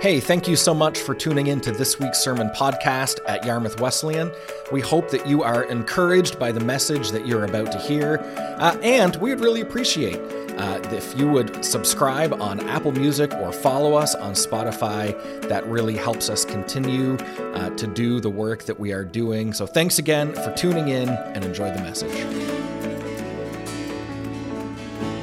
Hey, 0.00 0.18
thank 0.18 0.48
you 0.48 0.56
so 0.56 0.72
much 0.72 0.98
for 0.98 1.14
tuning 1.14 1.48
in 1.48 1.60
to 1.60 1.72
this 1.72 1.98
week's 2.00 2.16
sermon 2.16 2.48
podcast 2.56 3.18
at 3.28 3.44
Yarmouth 3.44 3.80
Wesleyan. 3.82 4.32
We 4.72 4.80
hope 4.80 5.10
that 5.10 5.26
you 5.26 5.42
are 5.42 5.64
encouraged 5.64 6.38
by 6.38 6.52
the 6.52 6.60
message 6.60 7.10
that 7.10 7.26
you're 7.26 7.44
about 7.44 7.70
to 7.72 7.78
hear, 7.78 8.18
uh, 8.58 8.78
and 8.82 9.14
we 9.16 9.28
would 9.28 9.40
really 9.40 9.60
appreciate 9.60 10.16
uh, 10.56 10.80
if 10.84 11.18
you 11.18 11.28
would 11.28 11.62
subscribe 11.62 12.32
on 12.40 12.66
Apple 12.66 12.92
Music 12.92 13.34
or 13.34 13.52
follow 13.52 13.92
us 13.92 14.14
on 14.14 14.32
Spotify. 14.32 15.12
That 15.50 15.66
really 15.66 15.98
helps 15.98 16.30
us 16.30 16.46
continue 16.46 17.16
uh, 17.52 17.68
to 17.76 17.86
do 17.86 18.20
the 18.20 18.30
work 18.30 18.62
that 18.64 18.80
we 18.80 18.94
are 18.94 19.04
doing. 19.04 19.52
So, 19.52 19.66
thanks 19.66 19.98
again 19.98 20.32
for 20.32 20.50
tuning 20.56 20.88
in 20.88 21.10
and 21.10 21.44
enjoy 21.44 21.74
the 21.74 21.82
message. 21.82 22.16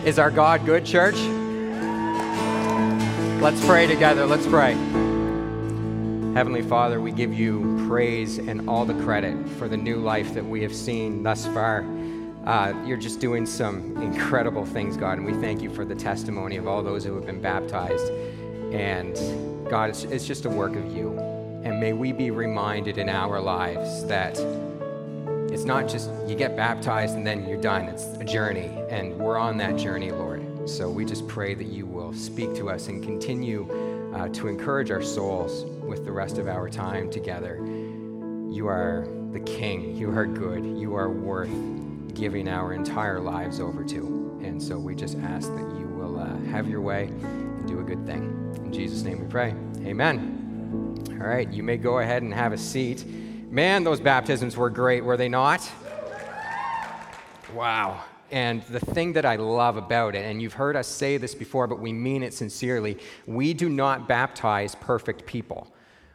Is 0.05 0.19
our 0.19 0.29
God 0.29 0.63
good, 0.67 0.85
church? 0.85 1.17
Let's 3.39 3.63
pray 3.67 3.85
together. 3.85 4.25
Let's 4.25 4.47
pray. 4.47 4.73
Heavenly 6.33 6.63
Father, 6.63 6.99
we 6.99 7.11
give 7.11 7.31
you 7.35 7.85
praise 7.87 8.39
and 8.39 8.67
all 8.67 8.83
the 8.83 8.95
credit 9.03 9.47
for 9.59 9.67
the 9.67 9.77
new 9.77 9.97
life 9.97 10.33
that 10.33 10.43
we 10.43 10.63
have 10.63 10.73
seen 10.73 11.21
thus 11.21 11.45
far. 11.45 11.85
Uh, 12.47 12.73
you're 12.83 12.97
just 12.97 13.19
doing 13.19 13.45
some 13.45 13.95
incredible 14.01 14.65
things, 14.65 14.97
God, 14.97 15.19
and 15.19 15.25
we 15.25 15.33
thank 15.33 15.61
you 15.61 15.69
for 15.69 15.85
the 15.85 15.93
testimony 15.93 16.57
of 16.57 16.67
all 16.67 16.81
those 16.81 17.05
who 17.05 17.13
have 17.13 17.27
been 17.27 17.39
baptized. 17.39 18.11
And 18.73 19.15
God, 19.69 19.91
it's, 19.91 20.03
it's 20.05 20.25
just 20.25 20.45
a 20.45 20.49
work 20.49 20.75
of 20.75 20.91
you. 20.91 21.15
And 21.63 21.79
may 21.79 21.93
we 21.93 22.11
be 22.11 22.31
reminded 22.31 22.97
in 22.97 23.07
our 23.07 23.39
lives 23.39 24.03
that 24.05 24.35
it's 25.51 25.63
not 25.63 25.87
just 25.87 26.09
you 26.25 26.35
get 26.35 26.57
baptized 26.57 27.15
and 27.15 27.25
then 27.25 27.47
you're 27.47 27.61
done. 27.61 27.85
It's 27.85 28.05
a 28.19 28.23
journey, 28.23 28.71
and 28.89 29.15
we're 29.15 29.37
on 29.37 29.57
that 29.57 29.77
journey, 29.77 30.11
Lord. 30.11 30.46
So 30.67 30.89
we 30.89 31.05
just 31.05 31.27
pray 31.29 31.53
that 31.53 31.67
you 31.67 31.85
will 31.85 32.11
speak 32.13 32.53
to 32.55 32.69
us 32.69 32.89
and 32.89 33.01
continue 33.01 34.13
uh, 34.13 34.27
to 34.29 34.47
encourage 34.47 34.91
our 34.91 35.01
souls 35.01 35.63
with 35.81 36.03
the 36.03 36.11
rest 36.11 36.37
of 36.37 36.49
our 36.49 36.69
time 36.69 37.09
together. 37.09 37.55
You 38.49 38.67
are 38.67 39.07
the 39.31 39.39
King. 39.39 39.95
You 39.95 40.11
are 40.11 40.25
good. 40.25 40.65
You 40.77 40.93
are 40.95 41.09
worth 41.09 41.49
giving 42.13 42.49
our 42.49 42.73
entire 42.73 43.21
lives 43.21 43.61
over 43.61 43.83
to. 43.85 44.39
And 44.43 44.61
so 44.61 44.77
we 44.77 44.93
just 44.93 45.17
ask 45.19 45.47
that 45.47 45.79
you 45.79 45.87
will 45.87 46.19
uh, 46.19 46.37
have 46.51 46.67
your 46.67 46.81
way 46.81 47.05
and 47.05 47.65
do 47.65 47.79
a 47.79 47.83
good 47.83 48.05
thing. 48.05 48.53
In 48.57 48.73
Jesus' 48.73 49.03
name 49.03 49.21
we 49.21 49.27
pray. 49.27 49.55
Amen. 49.85 51.17
All 51.21 51.27
right, 51.27 51.49
you 51.49 51.63
may 51.63 51.77
go 51.77 51.99
ahead 51.99 52.23
and 52.23 52.33
have 52.33 52.51
a 52.51 52.57
seat. 52.57 53.05
Man, 53.49 53.85
those 53.85 54.01
baptisms 54.01 54.57
were 54.57 54.69
great, 54.69 55.05
were 55.05 55.15
they 55.15 55.29
not? 55.29 55.69
Wow. 57.53 58.03
And 58.31 58.61
the 58.63 58.79
thing 58.79 59.13
that 59.13 59.25
I 59.25 59.37
love 59.37 59.77
about 59.77 60.15
it, 60.15 60.25
and 60.25 60.41
you've 60.41 60.53
heard 60.53 60.75
us 60.75 60.87
say 60.87 61.17
this 61.17 61.33
before, 61.33 61.67
but 61.67 61.79
we 61.79 61.93
mean 61.93 62.23
it 62.23 62.33
sincerely, 62.33 62.97
we 63.25 63.53
do 63.53 63.69
not 63.69 64.07
baptize 64.07 64.75
perfect 64.75 65.25
people. 65.25 65.67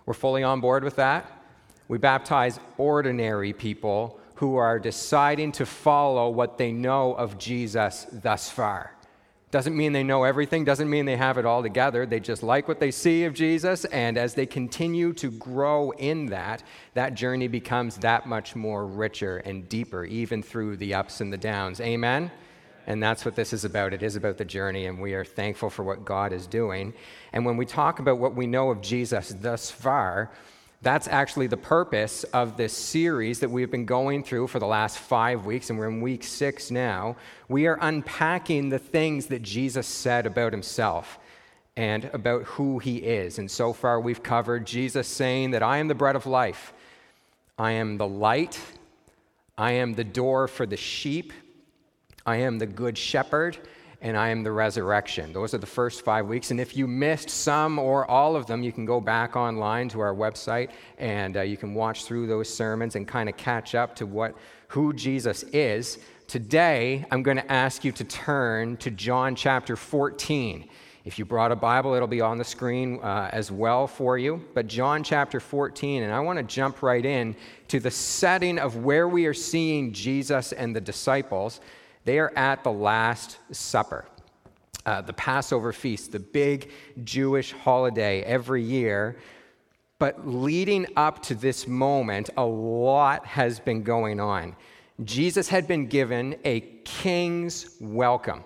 We're 0.05 0.15
fully 0.15 0.43
on 0.43 0.61
board 0.61 0.85
with 0.85 0.97
that. 0.97 1.45
We 1.89 1.99
baptize 1.99 2.61
ordinary 2.79 3.53
people 3.53 4.19
who 4.37 4.57
are 4.57 4.79
deciding 4.79 5.53
to 5.53 5.67
follow 5.67 6.29
what 6.29 6.59
they 6.59 6.73
know 6.73 7.15
of 7.15 7.39
Jesus 7.39 8.07
thus 8.11 8.51
far. 8.51 8.97
Doesn't 9.53 9.77
mean 9.77 9.93
they 9.93 10.03
know 10.03 10.25
everything, 10.25 10.65
doesn't 10.65 10.89
mean 10.89 11.05
they 11.05 11.19
have 11.19 11.37
it 11.37 11.45
all 11.45 11.63
together. 11.63 12.07
They 12.07 12.21
just 12.21 12.43
like 12.43 12.69
what 12.69 12.81
they 12.81 12.91
see 12.91 13.25
of 13.25 13.35
Jesus, 13.35 13.85
and 13.85 14.17
as 14.17 14.33
they 14.33 14.47
continue 14.47 15.13
to 15.13 15.31
grow 15.31 15.91
in 15.91 16.25
that, 16.27 16.63
that 16.95 17.15
journey 17.15 17.49
becomes 17.49 17.99
that 17.99 18.27
much 18.27 18.57
more 18.57 18.87
richer 18.87 19.37
and 19.37 19.69
deeper, 19.69 20.07
even 20.07 20.43
through 20.43 20.79
the 20.79 20.95
ups 20.95 21.21
and 21.21 21.31
the 21.31 21.37
downs. 21.37 21.83
Amen? 21.83 22.31
And 22.87 23.03
that's 23.03 23.27
what 23.27 23.37
this 23.37 23.53
is 23.53 23.67
about. 23.67 23.93
It 23.93 24.03
is 24.03 24.17
about 24.17 24.39
the 24.39 24.45
journey, 24.47 24.87
and 24.87 24.99
we 24.99 25.13
are 25.13 25.25
thankful 25.25 25.69
for 25.69 25.83
what 25.83 26.03
God 26.03 26.33
is 26.33 26.47
doing. 26.47 26.95
And 27.35 27.45
when 27.45 27.59
we 27.59 27.67
talk 27.67 27.99
about 27.99 28.17
what 28.17 28.35
we 28.35 28.47
know 28.47 28.71
of 28.71 28.81
Jesus 28.81 29.37
thus 29.39 29.71
far, 29.71 30.31
that's 30.83 31.07
actually 31.07 31.47
the 31.47 31.57
purpose 31.57 32.25
of 32.25 32.57
this 32.57 32.73
series 32.73 33.39
that 33.41 33.51
we've 33.51 33.71
been 33.71 33.87
going 33.87 34.25
through 34.25 34.49
for 34.49 34.59
the 34.59 34.67
last 34.67 34.99
five 34.99 35.47
weeks, 35.47 35.71
and 35.71 35.79
we're 35.79 35.89
in 35.89 36.01
week 36.01 36.25
six 36.25 36.73
now. 36.73 37.17
We 37.49 37.69
are 37.69 37.79
unpacking 37.81 38.69
the 38.69 38.81
things 38.81 39.27
that 39.27 39.43
Jesus 39.43 39.87
said 39.87 40.27
about 40.27 40.53
himself 40.53 41.21
and 41.77 42.07
about 42.13 42.43
who 42.43 42.81
he 42.81 42.97
is. 42.97 43.39
And 43.39 43.49
so 43.49 43.73
far, 43.73 44.01
we've 44.01 44.25
covered 44.25 44.67
Jesus 44.67 45.07
saying 45.07 45.53
that 45.53 45.63
I 45.63 45.79
am 45.79 45.87
the 45.87 45.95
bread 45.95 46.17
of 46.17 46.27
life, 46.27 46.75
I 47.57 47.73
am 47.73 47.97
the 47.97 48.09
light, 48.09 48.61
I 49.57 49.73
am 49.73 49.95
the 49.95 50.05
door 50.05 50.49
for 50.49 50.67
the 50.67 50.77
sheep, 50.77 51.33
I 52.27 52.37
am 52.39 52.59
the 52.59 52.67
good 52.67 52.99
shepherd 52.99 53.57
and 54.03 54.17
I 54.17 54.29
am 54.29 54.43
the 54.43 54.51
resurrection. 54.51 55.33
Those 55.33 55.55
are 55.55 55.59
the 55.59 55.67
first 55.67 56.05
five 56.05 56.27
weeks. 56.27 56.51
And 56.51 56.61
if 56.61 56.77
you 56.77 56.89
missed 56.89 57.31
some 57.31 57.79
or 57.79 58.05
all 58.11 58.35
of 58.35 58.47
them, 58.47 58.65
you 58.65 58.73
can 58.73 58.85
go 58.85 59.01
back 59.01 59.37
online 59.37 59.89
to 59.91 60.01
our 60.01 60.13
website 60.13 60.71
and 60.99 61.37
uh, 61.37 61.43
you 61.43 61.57
can 61.57 61.73
watch 61.73 62.05
through 62.05 62.27
those 62.27 62.53
sermons 62.53 62.97
and 62.97 63.07
kind 63.07 63.29
of 63.29 63.37
catch 63.37 63.77
up 63.77 63.95
to 63.97 64.07
what 64.07 64.35
who 64.69 64.93
Jesus 64.93 65.45
is. 65.45 66.01
Today, 66.27 67.07
I'm 67.11 67.23
going 67.23 67.37
to 67.37 67.53
ask 67.53 67.85
you 67.85 67.93
to 67.93 68.05
turn 68.05 68.77
to 68.79 68.91
John 68.91 69.37
chapter 69.37 69.77
14. 69.77 70.69
If 71.05 71.19
you 71.19 71.25
brought 71.25 71.53
a 71.53 71.57
Bible, 71.57 71.95
it'll 71.95 72.09
be 72.09 72.21
on 72.21 72.39
the 72.39 72.45
screen 72.45 72.99
uh, 73.03 73.29
as 73.33 73.53
well 73.53 73.87
for 73.87 74.19
you. 74.19 74.43
But 74.55 74.67
John 74.67 75.05
chapter 75.05 75.41
14, 75.41 76.05
and 76.05 76.13
I 76.13 76.21
want 76.21 76.39
to 76.39 76.43
jump 76.43 76.83
right 76.83 77.05
in 77.05 77.37
to 77.69 77.81
the 77.81 77.91
setting 77.91 78.59
of 78.59 78.77
where 78.77 79.09
we 79.09 79.27
are 79.27 79.35
seeing 79.35 79.93
Jesus 79.93 80.53
and 80.53 80.75
the 80.75 80.81
disciples. 80.81 81.61
They 82.05 82.19
are 82.19 82.33
at 82.37 82.65
the 82.65 82.73
Last 82.73 83.39
Supper, 83.51 84.07
uh, 84.85 85.03
the 85.03 85.13
Passover 85.13 85.73
feast, 85.73 86.13
the 86.13 86.21
big 86.21 86.71
Jewish 87.05 87.53
holiday 87.53 88.23
every 88.23 88.63
year. 88.63 89.17
But 89.99 90.27
leading 90.27 90.87
up 90.97 91.23
to 91.25 91.35
this 91.35 91.69
moment, 91.69 92.31
a 92.37 92.45
lot 92.45 93.25
has 93.27 93.61
been 93.61 93.83
going 93.83 94.19
on. 94.19 94.57
Jesus 95.05 95.49
had 95.49 95.69
been 95.69 95.87
given 95.87 96.37
a 96.45 96.61
king's 96.85 97.77
welcome 97.81 98.43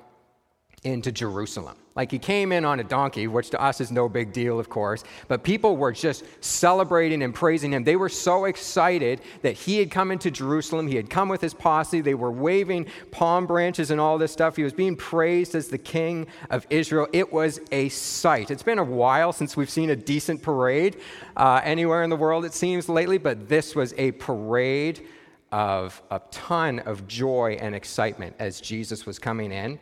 into 0.87 1.11
Jerusalem. 1.11 1.77
Like 1.97 2.11
he 2.13 2.19
came 2.19 2.53
in 2.53 2.65
on 2.65 2.79
a 2.79 2.85
donkey, 2.85 3.27
which 3.27 3.51
to 3.51 3.61
us 3.61 3.81
is 3.81 3.91
no 3.91 4.09
big 4.09 4.33
deal, 4.33 4.61
of 4.61 4.69
course, 4.69 5.03
but 5.29 5.43
people 5.43 5.77
were 5.77 5.93
just 5.93 6.25
celebrating 6.45 7.23
and 7.23 7.35
praising 7.35 7.73
him. 7.73 7.83
They 7.83 7.97
were 7.97 8.11
so 8.11 8.45
excited 8.45 9.23
that 9.43 9.55
he 9.55 9.79
had 9.79 9.91
come 9.91 10.13
into 10.13 10.31
Jerusalem. 10.31 10.87
He 10.87 10.95
had 10.95 11.11
come 11.11 11.29
with 11.29 11.41
his 11.41 11.55
posse. 11.55 12.03
They 12.03 12.15
were 12.15 12.31
waving 12.31 12.87
palm 13.11 13.47
branches 13.47 13.91
and 13.91 14.01
all 14.01 14.17
this 14.17 14.31
stuff. 14.31 14.57
He 14.57 14.63
was 14.63 14.75
being 14.75 14.95
praised 14.95 15.55
as 15.55 15.69
the 15.69 15.79
king 15.79 16.27
of 16.51 16.67
Israel. 16.71 17.09
It 17.13 17.33
was 17.33 17.61
a 17.73 17.89
sight. 17.89 18.51
It's 18.51 18.63
been 18.63 18.79
a 18.79 18.85
while 18.85 19.33
since 19.33 19.57
we've 19.57 19.71
seen 19.71 19.91
a 19.91 19.97
decent 19.97 20.43
parade 20.43 21.01
uh, 21.37 21.63
anywhere 21.65 22.05
in 22.05 22.11
the 22.11 22.17
world, 22.17 22.45
it 22.45 22.55
seems, 22.55 22.89
lately, 22.89 23.19
but 23.19 23.49
this 23.49 23.75
was 23.75 23.93
a 23.97 24.13
parade 24.13 25.05
of 25.51 26.03
a 26.11 26.21
ton 26.31 26.81
of 26.81 27.09
joy 27.09 27.57
and 27.61 27.75
excitement 27.75 28.37
as 28.39 28.61
Jesus 28.61 29.07
was 29.07 29.19
coming 29.19 29.51
in. 29.51 29.79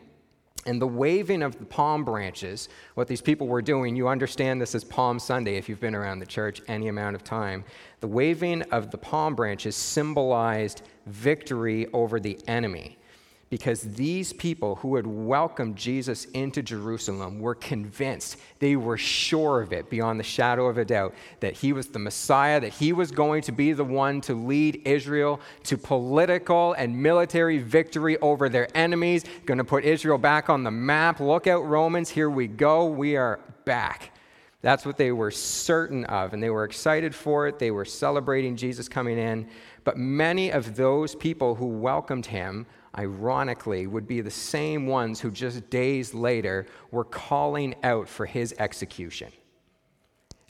And 0.67 0.81
the 0.81 0.87
waving 0.87 1.43
of 1.43 1.59
the 1.59 1.65
palm 1.65 2.05
branches, 2.05 2.69
what 2.95 3.07
these 3.07 3.21
people 3.21 3.47
were 3.47 3.63
doing, 3.63 3.97
you 3.97 4.09
understand 4.09 4.61
this 4.61 4.75
as 4.75 4.83
Palm 4.83 5.19
Sunday 5.19 5.57
if 5.57 5.69
you've 5.69 5.81
been 5.81 5.95
around 5.95 6.21
the 6.21 6.27
church 6.27 6.63
any 6.69 6.89
amount 6.89 7.17
of 7.17 7.25
time. 7.25 7.65
The 8.01 8.09
waving 8.09 8.63
of 8.63 8.91
the 8.91 8.99
palm 8.99 9.35
branches 9.35 9.77
symbolized 9.77 10.83
victory 11.07 11.87
over 11.93 12.19
the 12.19 12.39
enemy 12.49 12.99
because 13.55 13.83
these 13.83 14.33
people 14.33 14.75
who 14.75 14.97
had 14.97 15.07
welcomed 15.07 15.77
Jesus 15.77 16.25
into 16.35 16.61
Jerusalem 16.61 17.39
were 17.39 17.55
convinced, 17.55 18.37
they 18.59 18.75
were 18.75 18.99
sure 18.99 19.63
of 19.63 19.73
it 19.73 19.89
beyond 19.89 20.19
the 20.19 20.25
shadow 20.25 20.67
of 20.67 20.77
a 20.77 20.85
doubt, 20.85 21.15
that 21.39 21.53
he 21.53 21.73
was 21.73 21.87
the 21.87 22.01
Messiah, 22.01 22.59
that 22.59 22.73
he 22.73 22.93
was 22.93 23.13
going 23.13 23.43
to 23.43 23.53
be 23.53 23.73
the 23.73 23.85
one 23.85 24.21
to 24.23 24.35
lead 24.35 24.83
Israel 24.85 25.41
to 25.63 25.79
political 25.79 26.73
and 26.73 27.01
military 27.01 27.59
victory 27.59 28.19
over 28.19 28.49
their 28.49 28.67
enemies, 28.77 29.23
going 29.47 29.59
to 29.59 29.63
put 29.63 29.85
Israel 29.85 30.19
back 30.19 30.51
on 30.51 30.65
the 30.65 30.73
map. 30.73 31.21
Look 31.21 31.47
out, 31.47 31.65
Romans, 31.65 32.11
here 32.11 32.31
we 32.31 32.49
go, 32.49 32.87
we 32.87 33.15
are 33.15 33.39
back. 33.65 34.11
That's 34.63 34.85
what 34.85 34.97
they 34.97 35.13
were 35.13 35.31
certain 35.31 36.07
of, 36.07 36.33
and 36.33 36.43
they 36.43 36.51
were 36.51 36.65
excited 36.65 37.15
for 37.15 37.47
it. 37.47 37.61
They 37.61 37.71
were 37.71 37.85
celebrating 37.85 38.57
Jesus 38.57 38.89
coming 38.89 39.17
in. 39.17 39.47
But 39.85 39.97
many 39.97 40.51
of 40.51 40.75
those 40.75 41.15
people 41.15 41.55
who 41.55 41.67
welcomed 41.67 42.27
him 42.27 42.67
ironically, 42.97 43.87
would 43.87 44.07
be 44.07 44.21
the 44.21 44.31
same 44.31 44.87
ones 44.87 45.21
who 45.21 45.31
just 45.31 45.69
days 45.71 46.15
later 46.15 46.67
were 46.91 47.05
calling 47.05 47.75
out 47.83 48.09
for 48.09 48.27
his 48.27 48.55
execution. 48.59 49.33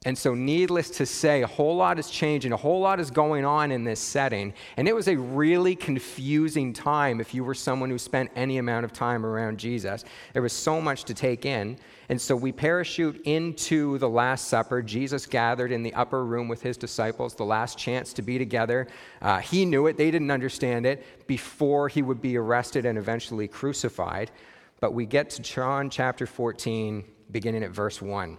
And 0.06 0.18
so, 0.18 0.34
needless 0.34 0.90
to 0.90 1.06
say, 1.06 1.42
a 1.42 1.46
whole 1.46 1.76
lot 1.76 1.98
is 1.98 2.10
changing, 2.10 2.52
a 2.52 2.58
whole 2.58 2.80
lot 2.80 3.00
is 3.00 3.10
going 3.10 3.46
on 3.46 3.72
in 3.72 3.84
this 3.84 4.00
setting. 4.00 4.52
And 4.76 4.86
it 4.86 4.94
was 4.94 5.08
a 5.08 5.16
really 5.16 5.74
confusing 5.74 6.74
time 6.74 7.22
if 7.22 7.32
you 7.32 7.42
were 7.42 7.54
someone 7.54 7.88
who 7.88 7.96
spent 7.96 8.30
any 8.36 8.58
amount 8.58 8.84
of 8.84 8.92
time 8.92 9.24
around 9.24 9.58
Jesus. 9.58 10.04
There 10.34 10.42
was 10.42 10.52
so 10.52 10.78
much 10.78 11.04
to 11.04 11.14
take 11.14 11.46
in. 11.46 11.78
And 12.10 12.20
so, 12.20 12.36
we 12.36 12.52
parachute 12.52 13.22
into 13.24 13.96
the 13.96 14.08
Last 14.08 14.48
Supper. 14.48 14.82
Jesus 14.82 15.24
gathered 15.24 15.72
in 15.72 15.82
the 15.82 15.94
upper 15.94 16.26
room 16.26 16.48
with 16.48 16.60
his 16.60 16.76
disciples, 16.76 17.34
the 17.34 17.44
last 17.44 17.78
chance 17.78 18.12
to 18.12 18.20
be 18.20 18.36
together. 18.36 18.88
Uh, 19.22 19.38
he 19.38 19.64
knew 19.64 19.86
it, 19.86 19.96
they 19.96 20.10
didn't 20.10 20.30
understand 20.30 20.84
it 20.84 21.26
before 21.26 21.88
he 21.88 22.02
would 22.02 22.20
be 22.20 22.36
arrested 22.36 22.84
and 22.84 22.98
eventually 22.98 23.48
crucified. 23.48 24.30
But 24.80 24.92
we 24.92 25.06
get 25.06 25.30
to 25.30 25.40
John 25.40 25.88
chapter 25.88 26.26
14, 26.26 27.04
beginning 27.30 27.62
at 27.62 27.70
verse 27.70 28.02
1. 28.02 28.38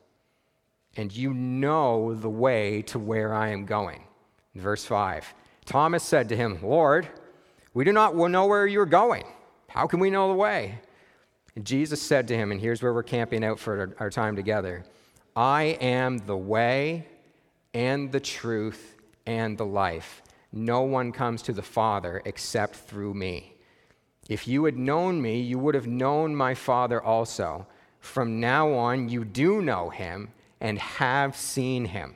And 0.97 1.15
you 1.15 1.33
know 1.33 2.13
the 2.13 2.29
way 2.29 2.81
to 2.83 2.99
where 2.99 3.33
I 3.33 3.49
am 3.49 3.65
going. 3.65 4.03
Verse 4.55 4.83
5 4.85 5.33
Thomas 5.65 6.03
said 6.03 6.29
to 6.29 6.35
him, 6.35 6.59
Lord, 6.61 7.07
we 7.73 7.85
do 7.85 7.93
not 7.93 8.15
know 8.15 8.45
where 8.45 8.67
you're 8.67 8.85
going. 8.85 9.23
How 9.69 9.87
can 9.87 9.99
we 9.99 10.09
know 10.09 10.27
the 10.27 10.33
way? 10.33 10.79
And 11.55 11.65
Jesus 11.65 12.01
said 12.01 12.27
to 12.27 12.35
him, 12.35 12.51
and 12.51 12.59
here's 12.59 12.81
where 12.81 12.93
we're 12.93 13.03
camping 13.03 13.43
out 13.43 13.59
for 13.59 13.95
our 13.99 14.09
time 14.09 14.35
together 14.35 14.83
I 15.35 15.77
am 15.79 16.17
the 16.19 16.37
way 16.37 17.07
and 17.73 18.11
the 18.11 18.19
truth 18.19 18.97
and 19.25 19.57
the 19.57 19.65
life. 19.65 20.21
No 20.51 20.81
one 20.81 21.13
comes 21.13 21.41
to 21.43 21.53
the 21.53 21.61
Father 21.61 22.21
except 22.25 22.75
through 22.75 23.13
me. 23.13 23.53
If 24.27 24.47
you 24.47 24.65
had 24.65 24.77
known 24.77 25.21
me, 25.21 25.39
you 25.39 25.57
would 25.57 25.75
have 25.75 25.87
known 25.87 26.35
my 26.35 26.53
Father 26.53 27.01
also. 27.01 27.67
From 27.99 28.39
now 28.39 28.73
on, 28.73 29.07
you 29.07 29.23
do 29.23 29.61
know 29.61 29.89
him 29.89 30.33
and 30.61 30.79
have 30.79 31.35
seen 31.35 31.85
him. 31.85 32.15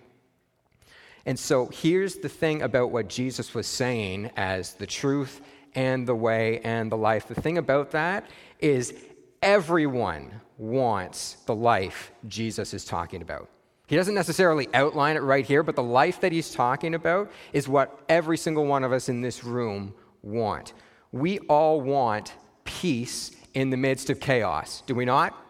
And 1.25 1.37
so 1.37 1.67
here's 1.73 2.17
the 2.17 2.29
thing 2.29 2.61
about 2.61 2.91
what 2.91 3.09
Jesus 3.09 3.53
was 3.53 3.65
saying 3.67 4.31
as 4.37 4.75
the 4.75 4.85
truth 4.85 5.41
and 5.73 6.07
the 6.07 6.15
way 6.15 6.59
and 6.59 6.91
the 6.91 6.97
life. 6.97 7.27
The 7.27 7.41
thing 7.41 7.57
about 7.57 7.91
that 7.91 8.29
is 8.59 8.93
everyone 9.41 10.39
wants 10.57 11.37
the 11.47 11.55
life 11.55 12.11
Jesus 12.27 12.73
is 12.73 12.85
talking 12.85 13.21
about. 13.21 13.49
He 13.87 13.95
doesn't 13.95 14.15
necessarily 14.15 14.67
outline 14.73 15.15
it 15.15 15.21
right 15.21 15.45
here, 15.45 15.61
but 15.61 15.75
the 15.75 15.83
life 15.83 16.21
that 16.21 16.31
he's 16.31 16.51
talking 16.51 16.95
about 16.95 17.31
is 17.53 17.67
what 17.67 18.03
every 18.09 18.37
single 18.37 18.65
one 18.65 18.83
of 18.83 18.91
us 18.91 19.09
in 19.09 19.21
this 19.21 19.43
room 19.43 19.93
want. 20.23 20.73
We 21.11 21.39
all 21.39 21.81
want 21.81 22.33
peace 22.63 23.31
in 23.53 23.69
the 23.69 23.77
midst 23.77 24.09
of 24.09 24.19
chaos, 24.19 24.83
do 24.85 24.95
we 24.95 25.05
not? 25.05 25.44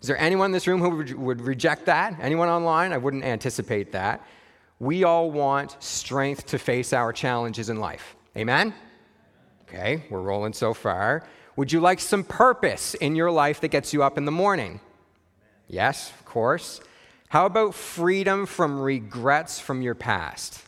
Is 0.00 0.08
there 0.08 0.18
anyone 0.18 0.46
in 0.46 0.52
this 0.52 0.66
room 0.66 0.80
who 0.80 1.16
would 1.18 1.40
reject 1.40 1.86
that? 1.86 2.18
Anyone 2.20 2.48
online? 2.48 2.92
I 2.92 2.98
wouldn't 2.98 3.24
anticipate 3.24 3.92
that. 3.92 4.24
We 4.78 5.04
all 5.04 5.30
want 5.30 5.76
strength 5.82 6.46
to 6.46 6.58
face 6.58 6.92
our 6.92 7.12
challenges 7.12 7.70
in 7.70 7.80
life. 7.80 8.14
Amen? 8.36 8.74
Okay, 9.68 10.04
we're 10.10 10.20
rolling 10.20 10.52
so 10.52 10.74
far. 10.74 11.26
Would 11.56 11.72
you 11.72 11.80
like 11.80 11.98
some 12.00 12.22
purpose 12.22 12.94
in 12.94 13.16
your 13.16 13.30
life 13.30 13.60
that 13.60 13.68
gets 13.68 13.92
you 13.94 14.02
up 14.02 14.18
in 14.18 14.26
the 14.26 14.32
morning? 14.32 14.80
Yes, 15.66 16.10
of 16.10 16.24
course. 16.26 16.80
How 17.28 17.46
about 17.46 17.74
freedom 17.74 18.46
from 18.46 18.78
regrets 18.78 19.58
from 19.58 19.82
your 19.82 19.94
past? 19.94 20.62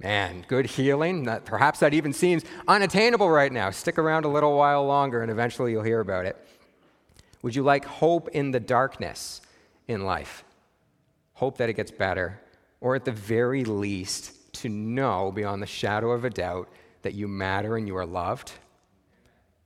Man, 0.00 0.44
good 0.48 0.66
healing. 0.66 1.24
That, 1.24 1.44
perhaps 1.44 1.80
that 1.80 1.94
even 1.94 2.12
seems 2.12 2.44
unattainable 2.68 3.28
right 3.28 3.52
now. 3.52 3.70
Stick 3.70 3.98
around 3.98 4.24
a 4.24 4.28
little 4.28 4.56
while 4.56 4.86
longer 4.86 5.22
and 5.22 5.30
eventually 5.30 5.72
you'll 5.72 5.82
hear 5.82 6.00
about 6.00 6.24
it. 6.24 6.36
Would 7.44 7.54
you 7.54 7.62
like 7.62 7.84
hope 7.84 8.30
in 8.30 8.52
the 8.52 8.58
darkness 8.58 9.42
in 9.86 10.06
life? 10.06 10.44
Hope 11.34 11.58
that 11.58 11.68
it 11.68 11.74
gets 11.74 11.90
better, 11.90 12.40
or 12.80 12.94
at 12.94 13.04
the 13.04 13.12
very 13.12 13.64
least, 13.64 14.54
to 14.54 14.70
know 14.70 15.30
beyond 15.30 15.60
the 15.60 15.66
shadow 15.66 16.12
of 16.12 16.24
a 16.24 16.30
doubt 16.30 16.70
that 17.02 17.12
you 17.12 17.28
matter 17.28 17.76
and 17.76 17.86
you 17.86 17.98
are 17.98 18.06
loved? 18.06 18.52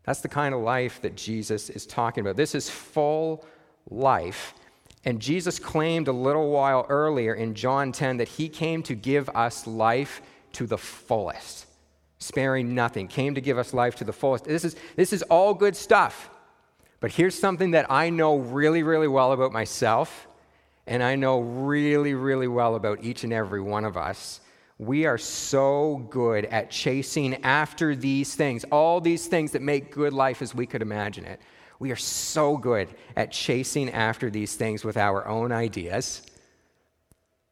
That's 0.03 0.23
the 0.23 0.29
kind 0.29 0.57
of 0.57 0.61
life 0.61 1.01
that 1.03 1.15
Jesus 1.15 1.71
is 1.71 1.87
talking 1.87 2.23
about. 2.23 2.35
This 2.35 2.57
is 2.57 2.69
full 2.69 3.47
life. 3.89 4.55
And 5.05 5.21
Jesus 5.21 5.61
claimed 5.61 6.09
a 6.09 6.13
little 6.13 6.51
while 6.51 6.85
earlier 6.89 7.35
in 7.35 7.55
John 7.55 7.93
10 7.93 8.17
that 8.17 8.27
he 8.27 8.49
came 8.49 8.83
to 8.83 8.97
give 8.97 9.29
us 9.37 9.69
life 9.69 10.21
to 10.55 10.67
the 10.67 10.79
fullest, 10.79 11.67
sparing 12.19 12.75
nothing, 12.75 13.07
came 13.07 13.37
to 13.37 13.41
give 13.41 13.57
us 13.57 13.73
life 13.73 13.95
to 13.97 14.05
the 14.05 14.13
fullest. 14.13 14.47
This 14.47 14.65
is, 14.65 14.75
this 14.97 15.13
is 15.13 15.23
all 15.23 15.55
good 15.55 15.77
stuff. 15.77 16.31
But 17.01 17.13
here's 17.13 17.39
something 17.39 17.73
that 17.73 17.91
I 17.91 18.11
know 18.11 18.37
really, 18.39 18.83
really 18.83 19.09
well 19.09 19.33
about 19.33 19.53
myself, 19.53 20.27
and 20.87 21.03
I 21.03 21.17
know 21.17 21.41
really, 21.41 22.15
really 22.15 22.49
well 22.49 22.75
about 22.75 23.05
each 23.05 23.25
and 23.25 23.33
every 23.33 23.61
one 23.61 23.85
of 23.85 23.97
us 23.97 24.41
we 24.79 25.07
are 25.07 25.19
so 25.19 26.07
good 26.09 26.45
at 26.47 26.71
chasing 26.71 27.43
after 27.45 27.97
these 27.97 28.37
things, 28.37 28.65
all 28.71 29.01
these 29.01 29.27
things 29.27 29.51
that 29.53 29.63
make 29.63 29.93
good 29.93 30.13
life 30.13 30.41
as 30.41 30.55
we 30.55 30.67
could 30.67 30.83
imagine 30.83 31.25
it. 31.25 31.41
We 31.81 31.91
are 31.91 31.97
so 31.97 32.57
good 32.57 32.89
at 33.17 33.33
chasing 33.33 33.91
after 33.91 34.31
these 34.31 34.55
things 34.55 34.85
with 34.85 34.97
our 34.97 35.27
own 35.27 35.51
ideas, 35.51 36.23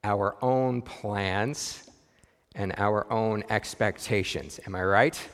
our 0.05 0.37
own 0.41 0.83
plans, 0.83 1.91
and 2.55 2.73
our 2.77 3.13
own 3.13 3.43
expectations. 3.51 4.61
Am 4.67 4.77
I 4.77 4.85
right? 4.85 5.29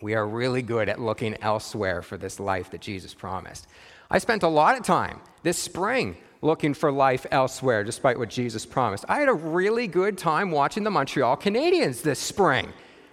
We 0.00 0.14
are 0.14 0.26
really 0.26 0.62
good 0.62 0.88
at 0.88 1.00
looking 1.00 1.36
elsewhere 1.42 2.02
for 2.02 2.16
this 2.16 2.38
life 2.38 2.70
that 2.70 2.80
Jesus 2.80 3.14
promised. 3.14 3.66
I 4.10 4.18
spent 4.18 4.42
a 4.42 4.48
lot 4.48 4.76
of 4.76 4.84
time 4.84 5.20
this 5.42 5.58
spring 5.58 6.16
looking 6.40 6.72
for 6.72 6.92
life 6.92 7.26
elsewhere, 7.30 7.82
despite 7.82 8.18
what 8.18 8.28
Jesus 8.28 8.64
promised. 8.64 9.04
I 9.08 9.18
had 9.18 9.28
a 9.28 9.34
really 9.34 9.86
good 9.88 10.16
time 10.16 10.50
watching 10.50 10.84
the 10.84 10.90
Montreal 10.90 11.36
Canadiens 11.36 12.02
this 12.02 12.18
spring. 12.18 12.72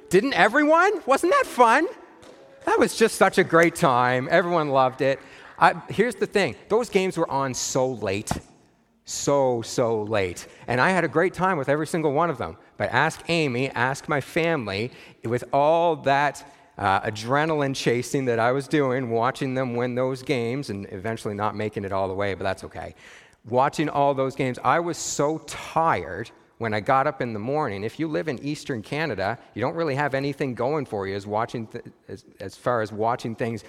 Didn't 0.09 0.33
everyone? 0.33 1.01
Wasn't 1.05 1.31
that 1.31 1.45
fun? 1.47 1.87
That 2.65 2.79
was 2.79 2.95
just 2.95 3.15
such 3.15 3.37
a 3.37 3.43
great 3.43 3.75
time. 3.75 4.27
Everyone 4.29 4.69
loved 4.69 5.01
it. 5.01 5.19
I, 5.57 5.81
here's 5.89 6.15
the 6.15 6.27
thing 6.27 6.55
those 6.69 6.89
games 6.89 7.17
were 7.17 7.29
on 7.29 7.53
so 7.53 7.91
late. 7.91 8.31
So, 9.07 9.61
so 9.61 10.01
late. 10.01 10.47
And 10.67 10.81
I 10.81 10.89
had 10.89 11.03
a 11.03 11.07
great 11.07 11.35
time 11.35 11.57
with 11.57 11.69
every 11.69 11.85
single 11.85 12.11
one 12.11 12.31
of 12.31 12.39
them. 12.39 12.57
But 12.77 12.89
ask 12.89 13.21
Amy, 13.27 13.69
ask 13.69 14.09
my 14.09 14.19
family, 14.19 14.91
with 15.23 15.43
all 15.53 15.95
that 15.97 16.43
uh, 16.77 17.01
adrenaline 17.01 17.75
chasing 17.75 18.25
that 18.25 18.39
I 18.39 18.51
was 18.51 18.67
doing, 18.67 19.09
watching 19.09 19.53
them 19.53 19.75
win 19.75 19.95
those 19.95 20.21
games 20.21 20.69
and 20.69 20.87
eventually 20.91 21.33
not 21.33 21.55
making 21.55 21.85
it 21.85 21.91
all 21.91 22.07
the 22.07 22.13
way, 22.13 22.33
but 22.33 22.43
that's 22.43 22.63
okay. 22.65 22.95
Watching 23.47 23.89
all 23.89 24.13
those 24.13 24.35
games, 24.35 24.59
I 24.63 24.79
was 24.79 24.97
so 24.97 25.37
tired 25.45 26.31
when 26.57 26.73
I 26.73 26.79
got 26.79 27.05
up 27.05 27.21
in 27.21 27.33
the 27.33 27.39
morning. 27.39 27.83
If 27.83 27.99
you 27.99 28.07
live 28.07 28.27
in 28.27 28.43
Eastern 28.43 28.81
Canada, 28.81 29.37
you 29.53 29.61
don't 29.61 29.75
really 29.75 29.95
have 29.95 30.13
anything 30.13 30.53
going 30.55 30.85
for 30.85 31.07
you 31.07 31.15
as, 31.15 31.27
watching 31.27 31.67
th- 31.67 31.85
as, 32.07 32.25
as 32.39 32.55
far 32.55 32.81
as 32.81 32.91
watching 32.91 33.35
things 33.35 33.63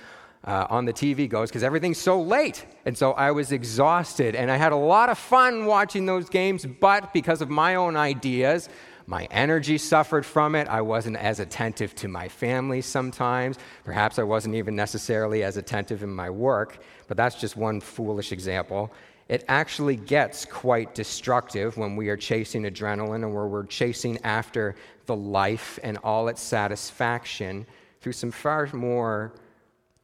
uh, 0.44 0.66
on 0.70 0.84
the 0.84 0.92
TV 0.92 1.28
goes 1.28 1.48
because 1.50 1.64
everything's 1.64 1.98
so 1.98 2.20
late. 2.20 2.66
And 2.84 2.96
so 2.96 3.12
I 3.12 3.32
was 3.32 3.52
exhausted 3.52 4.34
and 4.34 4.50
I 4.50 4.56
had 4.56 4.72
a 4.72 4.76
lot 4.76 5.08
of 5.08 5.18
fun 5.18 5.66
watching 5.66 6.06
those 6.06 6.28
games, 6.28 6.64
but 6.64 7.12
because 7.12 7.42
of 7.42 7.50
my 7.50 7.74
own 7.74 7.96
ideas, 7.96 8.68
my 9.06 9.28
energy 9.30 9.78
suffered 9.78 10.26
from 10.26 10.54
it. 10.54 10.66
I 10.68 10.80
wasn't 10.80 11.16
as 11.16 11.38
attentive 11.38 11.94
to 11.96 12.08
my 12.08 12.28
family 12.28 12.80
sometimes. 12.80 13.58
Perhaps 13.84 14.18
I 14.18 14.24
wasn't 14.24 14.56
even 14.56 14.74
necessarily 14.74 15.44
as 15.44 15.56
attentive 15.56 16.02
in 16.02 16.10
my 16.10 16.28
work, 16.28 16.78
but 17.06 17.16
that's 17.16 17.36
just 17.36 17.56
one 17.56 17.80
foolish 17.80 18.32
example. 18.32 18.92
It 19.28 19.44
actually 19.48 19.96
gets 19.96 20.44
quite 20.44 20.94
destructive 20.94 21.76
when 21.76 21.96
we 21.96 22.08
are 22.08 22.16
chasing 22.16 22.62
adrenaline 22.64 23.24
and 23.24 23.34
where 23.34 23.46
we're 23.46 23.66
chasing 23.66 24.18
after 24.24 24.76
the 25.06 25.16
life 25.16 25.78
and 25.82 25.98
all 25.98 26.28
its 26.28 26.42
satisfaction 26.42 27.66
through 28.00 28.12
some 28.12 28.30
far 28.30 28.68
more 28.72 29.32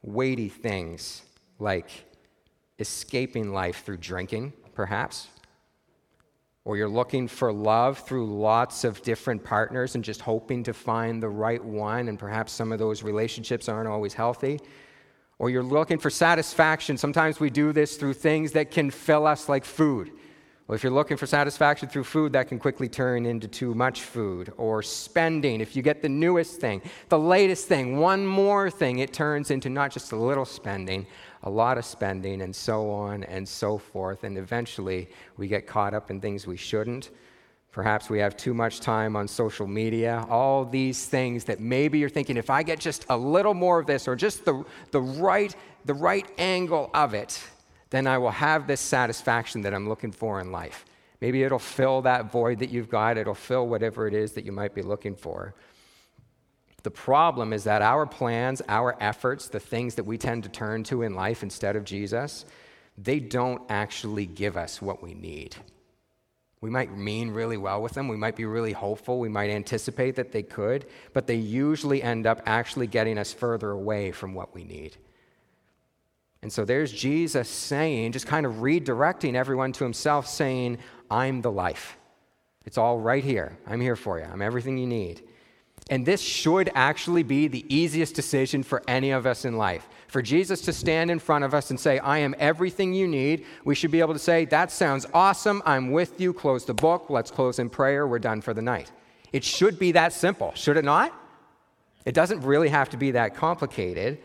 weighty 0.03 0.49
things 0.49 1.23
like 1.59 1.89
escaping 2.79 3.53
life 3.53 3.85
through 3.85 3.99
drinking, 3.99 4.53
perhaps, 4.75 5.29
or 6.65 6.77
you're 6.77 6.89
looking 6.89 7.27
for 7.27 7.53
love 7.53 7.99
through 7.99 8.27
lots 8.27 8.85
of 8.85 9.03
different 9.03 9.43
partners 9.43 9.95
and 9.95 10.05
just 10.05 10.21
hoping 10.21 10.63
to 10.63 10.73
find 10.73 11.23
the 11.23 11.29
right 11.29 11.63
one, 11.65 12.09
and 12.09 12.19
perhaps 12.19 12.53
some 12.53 12.71
of 12.73 12.79
those 12.79 13.03
relationships 13.03 13.69
aren't 13.69 13.89
always 13.89 14.15
healthy, 14.15 14.61
or 15.39 15.51
you're 15.51 15.63
looking 15.63 15.99
for 15.99 16.11
satisfaction. 16.11 16.97
Sometimes 16.97 17.41
we 17.41 17.51
do 17.51 17.73
this 17.73 17.97
through 17.97 18.15
things 18.15 18.53
that 18.53 18.71
can 18.71 18.91
fill 18.91 19.27
us 19.27 19.49
like 19.49 19.65
food. 19.65 20.13
Well, 20.69 20.77
if 20.77 20.85
you're 20.85 20.93
looking 20.93 21.17
for 21.17 21.27
satisfaction 21.27 21.89
through 21.89 22.05
food, 22.05 22.33
that 22.35 22.47
can 22.47 22.61
quickly 22.61 22.89
turn 22.89 23.27
into 23.27 23.49
too 23.49 23.75
much 23.75 24.03
food. 24.03 24.53
Or 24.57 24.81
spending, 24.83 25.61
if 25.61 25.75
you 25.75 25.83
get 25.83 26.01
the 26.01 26.09
newest 26.09 26.61
thing, 26.61 26.81
the 27.09 27.19
latest 27.19 27.67
thing, 27.67 27.99
one 27.99 28.25
more 28.25 28.71
thing, 28.71 29.01
it 29.01 29.13
turns 29.13 29.51
into 29.51 29.69
not 29.69 29.91
just 29.91 30.13
a 30.13 30.17
little 30.17 30.45
spending, 30.45 31.09
a 31.43 31.51
lot 31.51 31.79
of 31.79 31.85
spending, 31.85 32.43
and 32.43 32.55
so 32.55 32.91
on 32.91 33.25
and 33.25 33.49
so 33.49 33.79
forth. 33.79 34.25
And 34.25 34.39
eventually, 34.39 35.09
we 35.37 35.49
get 35.49 35.67
caught 35.67 35.95
up 35.95 36.11
in 36.11 36.21
things 36.21 36.47
we 36.47 36.57
shouldn't. 36.57 37.11
Perhaps 37.73 38.11
we 38.11 38.19
have 38.19 38.37
too 38.37 38.53
much 38.53 38.81
time 38.81 39.17
on 39.17 39.27
social 39.27 39.67
media. 39.67 40.27
All 40.29 40.65
these 40.65 41.07
things 41.07 41.45
that 41.45 41.59
maybe 41.59 41.99
you're 41.99 42.11
thinking, 42.11 42.37
if 42.37 42.51
I 42.51 42.63
get 42.63 42.79
just 42.79 43.07
a 43.09 43.17
little 43.17 43.55
more 43.55 43.81
of 43.81 43.87
this 43.87 44.07
or 44.07 44.15
just 44.15 44.45
the, 44.45 44.63
the, 44.91 45.01
right, 45.01 45.57
the 45.87 45.95
right 45.95 46.27
angle 46.37 46.91
of 46.93 47.15
it, 47.15 47.43
then 47.89 48.07
I 48.07 48.19
will 48.19 48.31
have 48.31 48.67
this 48.67 48.81
satisfaction 48.81 49.63
that 49.63 49.73
I'm 49.73 49.89
looking 49.89 50.13
for 50.13 50.41
in 50.41 50.53
life. 50.53 50.85
Maybe 51.23 51.45
it'll 51.45 51.59
fill 51.59 52.03
that 52.03 52.31
void 52.31 52.59
that 52.59 52.71
you've 52.71 52.91
got, 52.91 53.17
it'll 53.17 53.35
fill 53.35 53.69
whatever 53.69 54.07
it 54.07 54.13
is 54.13 54.33
that 54.33 54.45
you 54.45 54.53
might 54.53 54.75
be 54.75 54.83
looking 54.83 55.15
for. 55.15 55.55
The 56.83 56.91
problem 56.91 57.53
is 57.53 57.65
that 57.65 57.83
our 57.83 58.07
plans, 58.07 58.61
our 58.69 58.97
efforts, 59.01 59.49
the 59.49 59.61
things 59.61 59.95
that 59.95 60.05
we 60.05 60.19
tend 60.19 60.43
to 60.45 60.49
turn 60.49 60.83
to 60.85 61.03
in 61.03 61.15
life 61.15 61.43
instead 61.43 61.77
of 61.77 61.85
Jesus, 61.85 62.45
they 62.99 63.21
don't 63.21 63.63
actually 63.69 64.27
give 64.27 64.57
us 64.57 64.83
what 64.83 65.03
we 65.03 65.15
need. 65.15 65.57
We 66.61 66.71
might 66.71 66.97
mean 66.97 67.31
really 67.31 67.57
well 67.57 67.83
with 67.83 67.93
them. 67.93 68.09
We 68.09 68.17
might 68.17 68.37
be 68.37 68.45
really 68.45 68.73
hopeful. 68.73 69.19
We 69.19 69.29
might 69.29 69.51
anticipate 69.51 70.15
that 70.17 70.31
they 70.33 70.43
could, 70.45 70.87
but 71.13 71.27
they 71.27 71.35
usually 71.35 72.03
end 72.03 72.27
up 72.27 72.41
actually 72.47 72.87
getting 72.87 73.19
us 73.19 73.33
further 73.33 73.71
away 73.71 74.13
from 74.13 74.35
what 74.35 74.55
we 74.55 74.63
need. 74.63 74.97
And 76.41 76.53
so 76.53 76.65
there's 76.65 76.93
Jesus 76.93 77.49
saying, 77.49 78.13
just 78.13 78.27
kind 78.27 78.47
of 78.47 78.55
redirecting 78.55 79.35
everyone 79.35 79.73
to 79.73 79.85
himself, 79.85 80.27
saying, 80.27 80.79
I'm 81.11 81.41
the 81.41 81.53
life. 81.53 81.97
It's 82.65 82.79
all 82.79 82.99
right 82.99 83.23
here. 83.23 83.59
I'm 83.67 83.81
here 83.81 83.97
for 83.97 84.19
you. 84.19 84.25
I'm 84.25 84.43
everything 84.43 84.79
you 84.79 84.87
need. 84.87 85.23
And 85.91 86.07
this 86.07 86.21
should 86.21 86.71
actually 86.75 87.23
be 87.23 87.49
the 87.49 87.65
easiest 87.75 88.15
decision 88.15 88.63
for 88.63 88.83
any 88.89 89.11
of 89.11 89.27
us 89.27 89.45
in 89.45 89.57
life. 89.57 89.89
For 90.09 90.23
Jesus 90.23 90.61
to 90.63 90.73
stand 90.73 91.11
in 91.11 91.19
front 91.19 91.45
of 91.45 91.55
us 91.55 91.71
and 91.71 91.81
say, 91.81 91.99
I 91.99 92.19
am 92.19 92.35
everything 92.39 92.95
you 92.95 93.09
need, 93.09 93.47
we 93.65 93.75
should 93.75 93.91
be 93.91 94.01
able 94.01 94.13
to 94.13 94.19
say, 94.19 94.45
That 94.45 94.71
sounds 94.71 95.07
awesome. 95.15 95.63
I'm 95.65 95.91
with 95.91 96.21
you. 96.21 96.33
Close 96.33 96.65
the 96.65 96.75
book. 96.75 97.07
Let's 97.09 97.31
close 97.31 97.59
in 97.59 97.71
prayer. 97.71 98.07
We're 98.07 98.19
done 98.19 98.41
for 98.41 98.55
the 98.55 98.63
night. 98.63 98.93
It 99.33 99.45
should 99.45 99.79
be 99.79 99.93
that 99.93 100.13
simple, 100.13 100.53
should 100.55 100.77
it 100.77 100.85
not? 100.85 101.15
It 102.05 102.15
doesn't 102.15 102.43
really 102.43 102.69
have 102.69 102.91
to 102.91 102.97
be 102.97 103.13
that 103.13 103.35
complicated. 103.35 104.19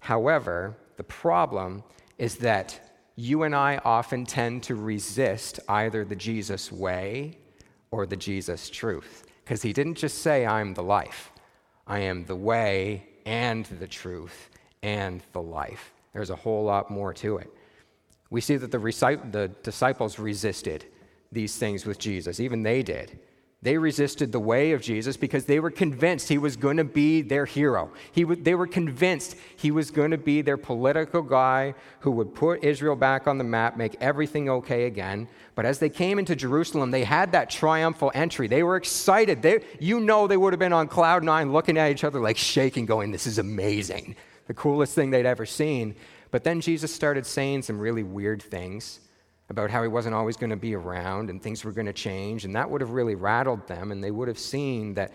However, 0.00 0.76
the 0.96 1.04
problem 1.04 1.82
is 2.18 2.36
that 2.36 2.80
you 3.16 3.42
and 3.42 3.54
I 3.54 3.80
often 3.84 4.24
tend 4.24 4.62
to 4.64 4.74
resist 4.74 5.60
either 5.68 6.04
the 6.04 6.16
Jesus 6.16 6.72
way 6.72 7.36
or 7.90 8.06
the 8.06 8.16
Jesus 8.16 8.70
truth. 8.70 9.29
Because 9.50 9.62
he 9.62 9.72
didn't 9.72 9.96
just 9.96 10.18
say, 10.18 10.46
I'm 10.46 10.74
the 10.74 10.82
life, 10.84 11.32
I 11.84 11.98
am 11.98 12.24
the 12.24 12.36
way 12.36 13.08
and 13.26 13.64
the 13.64 13.88
truth 13.88 14.48
and 14.80 15.24
the 15.32 15.42
life. 15.42 15.92
There's 16.12 16.30
a 16.30 16.36
whole 16.36 16.62
lot 16.62 16.88
more 16.88 17.12
to 17.14 17.38
it. 17.38 17.52
We 18.30 18.40
see 18.40 18.54
that 18.54 18.70
the, 18.70 18.78
the 18.78 19.50
disciples 19.64 20.20
resisted 20.20 20.84
these 21.32 21.56
things 21.56 21.84
with 21.84 21.98
Jesus, 21.98 22.38
even 22.38 22.62
they 22.62 22.84
did. 22.84 23.18
They 23.62 23.76
resisted 23.76 24.32
the 24.32 24.40
way 24.40 24.72
of 24.72 24.80
Jesus 24.80 25.18
because 25.18 25.44
they 25.44 25.60
were 25.60 25.70
convinced 25.70 26.30
he 26.30 26.38
was 26.38 26.56
going 26.56 26.78
to 26.78 26.84
be 26.84 27.20
their 27.20 27.44
hero. 27.44 27.90
He 28.10 28.22
w- 28.22 28.42
they 28.42 28.54
were 28.54 28.66
convinced 28.66 29.36
he 29.54 29.70
was 29.70 29.90
going 29.90 30.12
to 30.12 30.18
be 30.18 30.40
their 30.40 30.56
political 30.56 31.20
guy 31.20 31.74
who 32.00 32.10
would 32.12 32.34
put 32.34 32.64
Israel 32.64 32.96
back 32.96 33.26
on 33.26 33.36
the 33.36 33.44
map, 33.44 33.76
make 33.76 33.96
everything 34.00 34.48
okay 34.48 34.86
again. 34.86 35.28
But 35.54 35.66
as 35.66 35.78
they 35.78 35.90
came 35.90 36.18
into 36.18 36.34
Jerusalem, 36.34 36.90
they 36.90 37.04
had 37.04 37.32
that 37.32 37.50
triumphal 37.50 38.10
entry. 38.14 38.48
They 38.48 38.62
were 38.62 38.76
excited. 38.76 39.42
They, 39.42 39.62
you 39.78 40.00
know, 40.00 40.26
they 40.26 40.38
would 40.38 40.54
have 40.54 40.60
been 40.60 40.72
on 40.72 40.88
cloud 40.88 41.22
nine 41.22 41.52
looking 41.52 41.76
at 41.76 41.90
each 41.90 42.02
other 42.02 42.18
like 42.18 42.38
shaking, 42.38 42.86
going, 42.86 43.10
This 43.10 43.26
is 43.26 43.36
amazing. 43.36 44.16
The 44.46 44.54
coolest 44.54 44.94
thing 44.94 45.10
they'd 45.10 45.26
ever 45.26 45.44
seen. 45.44 45.96
But 46.30 46.44
then 46.44 46.62
Jesus 46.62 46.94
started 46.94 47.26
saying 47.26 47.62
some 47.62 47.78
really 47.78 48.04
weird 48.04 48.42
things 48.42 49.00
about 49.50 49.68
how 49.68 49.82
he 49.82 49.88
wasn't 49.88 50.14
always 50.14 50.36
going 50.36 50.50
to 50.50 50.56
be 50.56 50.74
around 50.74 51.28
and 51.28 51.42
things 51.42 51.64
were 51.64 51.72
going 51.72 51.86
to 51.86 51.92
change. 51.92 52.44
And 52.44 52.54
that 52.54 52.70
would 52.70 52.80
have 52.80 52.90
really 52.90 53.16
rattled 53.16 53.66
them, 53.66 53.90
and 53.92 54.02
they 54.02 54.12
would 54.12 54.28
have 54.28 54.38
seen 54.38 54.94
that 54.94 55.12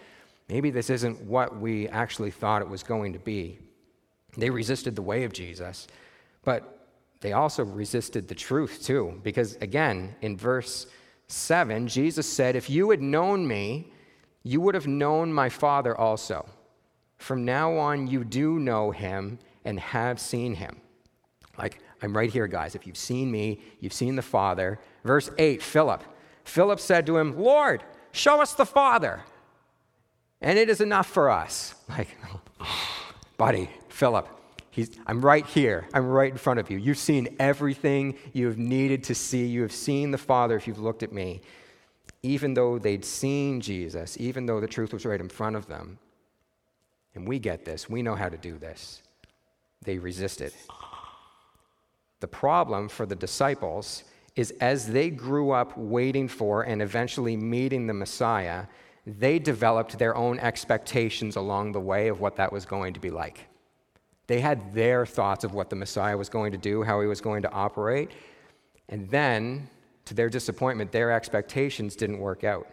maybe 0.49 0.69
this 0.69 0.89
isn't 0.89 1.21
what 1.21 1.57
we 1.57 1.87
actually 1.87 2.31
thought 2.31 2.61
it 2.61 2.69
was 2.69 2.83
going 2.83 3.13
to 3.13 3.19
be. 3.19 3.59
They 4.37 4.49
resisted 4.49 4.95
the 4.95 5.01
way 5.01 5.23
of 5.23 5.31
Jesus, 5.31 5.87
but 6.43 6.89
they 7.21 7.31
also 7.31 7.63
resisted 7.63 8.27
the 8.27 8.35
truth 8.35 8.83
too. 8.83 9.19
Because 9.23 9.55
again, 9.55 10.13
in 10.21 10.35
verse 10.35 10.87
7, 11.27 11.87
Jesus 11.87 12.31
said, 12.31 12.57
If 12.57 12.69
you 12.69 12.89
had 12.89 13.01
known 13.01 13.47
me, 13.47 13.93
you 14.43 14.59
would 14.61 14.75
have 14.75 14.85
known 14.85 15.31
my 15.31 15.47
Father 15.47 15.97
also. 15.97 16.45
From 17.17 17.45
now 17.45 17.77
on, 17.77 18.07
you 18.07 18.25
do 18.25 18.59
know 18.59 18.91
him 18.91 19.39
and 19.63 19.79
have 19.79 20.19
seen 20.19 20.53
him. 20.55 20.81
Like, 21.57 21.79
I'm 22.01 22.15
right 22.15 22.31
here, 22.31 22.47
guys. 22.47 22.75
If 22.75 22.85
you've 22.85 22.97
seen 22.97 23.31
me, 23.31 23.61
you've 23.79 23.93
seen 23.93 24.15
the 24.15 24.21
Father. 24.21 24.79
Verse 25.03 25.29
8 25.37 25.61
Philip. 25.61 26.03
Philip 26.43 26.79
said 26.79 27.05
to 27.07 27.17
him, 27.17 27.37
Lord, 27.39 27.83
show 28.11 28.41
us 28.41 28.53
the 28.53 28.65
Father, 28.65 29.23
and 30.41 30.59
it 30.59 30.69
is 30.69 30.81
enough 30.81 31.07
for 31.07 31.29
us. 31.29 31.75
Like, 31.89 32.17
buddy, 33.37 33.69
Philip, 33.89 34.27
I'm 35.05 35.23
right 35.23 35.45
here. 35.45 35.87
I'm 35.93 36.07
right 36.07 36.31
in 36.31 36.37
front 36.37 36.59
of 36.59 36.69
you. 36.69 36.77
You've 36.77 36.97
seen 36.97 37.35
everything 37.39 38.17
you 38.33 38.47
have 38.47 38.57
needed 38.57 39.03
to 39.05 39.15
see. 39.15 39.45
You 39.45 39.61
have 39.61 39.71
seen 39.71 40.11
the 40.11 40.17
Father 40.17 40.55
if 40.55 40.67
you've 40.67 40.79
looked 40.79 41.03
at 41.03 41.13
me. 41.13 41.41
Even 42.23 42.53
though 42.53 42.79
they'd 42.79 43.05
seen 43.05 43.61
Jesus, 43.61 44.17
even 44.19 44.45
though 44.45 44.59
the 44.59 44.67
truth 44.67 44.91
was 44.91 45.05
right 45.05 45.19
in 45.19 45.29
front 45.29 45.55
of 45.55 45.67
them. 45.67 45.99
And 47.13 47.27
we 47.27 47.39
get 47.39 47.63
this, 47.63 47.89
we 47.89 48.01
know 48.01 48.15
how 48.15 48.27
to 48.27 48.37
do 48.37 48.57
this. 48.57 49.01
They 49.83 49.97
resisted. 49.97 50.53
The 52.19 52.27
problem 52.27 52.89
for 52.89 53.05
the 53.05 53.15
disciples 53.15 54.03
is 54.35 54.51
as 54.61 54.87
they 54.87 55.09
grew 55.09 55.51
up 55.51 55.77
waiting 55.77 56.27
for 56.27 56.63
and 56.63 56.81
eventually 56.81 57.37
meeting 57.37 57.87
the 57.87 57.93
Messiah, 57.93 58.65
they 59.05 59.39
developed 59.39 59.97
their 59.97 60.15
own 60.15 60.39
expectations 60.39 61.35
along 61.35 61.71
the 61.71 61.79
way 61.79 62.07
of 62.07 62.19
what 62.19 62.35
that 62.37 62.51
was 62.51 62.65
going 62.65 62.93
to 62.93 62.99
be 62.99 63.09
like. 63.09 63.47
They 64.27 64.39
had 64.39 64.73
their 64.73 65.05
thoughts 65.05 65.43
of 65.43 65.53
what 65.53 65.69
the 65.69 65.75
Messiah 65.75 66.17
was 66.17 66.29
going 66.29 66.51
to 66.51 66.57
do, 66.57 66.83
how 66.83 66.99
he 67.01 67.07
was 67.07 67.21
going 67.21 67.43
to 67.43 67.51
operate, 67.51 68.11
and 68.89 69.09
then, 69.09 69.69
to 70.05 70.13
their 70.13 70.29
disappointment, 70.29 70.91
their 70.91 71.11
expectations 71.11 71.95
didn't 71.95 72.19
work 72.19 72.43
out 72.43 72.67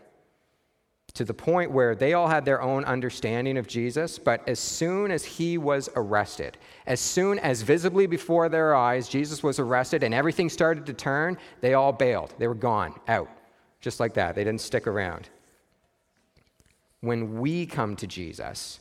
to 1.14 1.24
the 1.24 1.34
point 1.34 1.70
where 1.70 1.94
they 1.94 2.14
all 2.14 2.28
had 2.28 2.44
their 2.44 2.62
own 2.62 2.84
understanding 2.84 3.58
of 3.58 3.66
Jesus, 3.66 4.18
but 4.18 4.46
as 4.48 4.58
soon 4.58 5.10
as 5.10 5.24
he 5.24 5.58
was 5.58 5.90
arrested, 5.94 6.56
as 6.86 7.00
soon 7.00 7.38
as 7.38 7.62
visibly 7.62 8.06
before 8.06 8.48
their 8.48 8.74
eyes 8.74 9.08
Jesus 9.08 9.42
was 9.42 9.58
arrested 9.58 10.02
and 10.02 10.14
everything 10.14 10.48
started 10.48 10.86
to 10.86 10.94
turn, 10.94 11.36
they 11.60 11.74
all 11.74 11.92
bailed. 11.92 12.34
They 12.38 12.48
were 12.48 12.54
gone, 12.54 12.98
out, 13.08 13.28
just 13.80 14.00
like 14.00 14.14
that. 14.14 14.34
They 14.34 14.44
didn't 14.44 14.62
stick 14.62 14.86
around. 14.86 15.28
When 17.00 17.40
we 17.40 17.66
come 17.66 17.94
to 17.96 18.06
Jesus, 18.06 18.80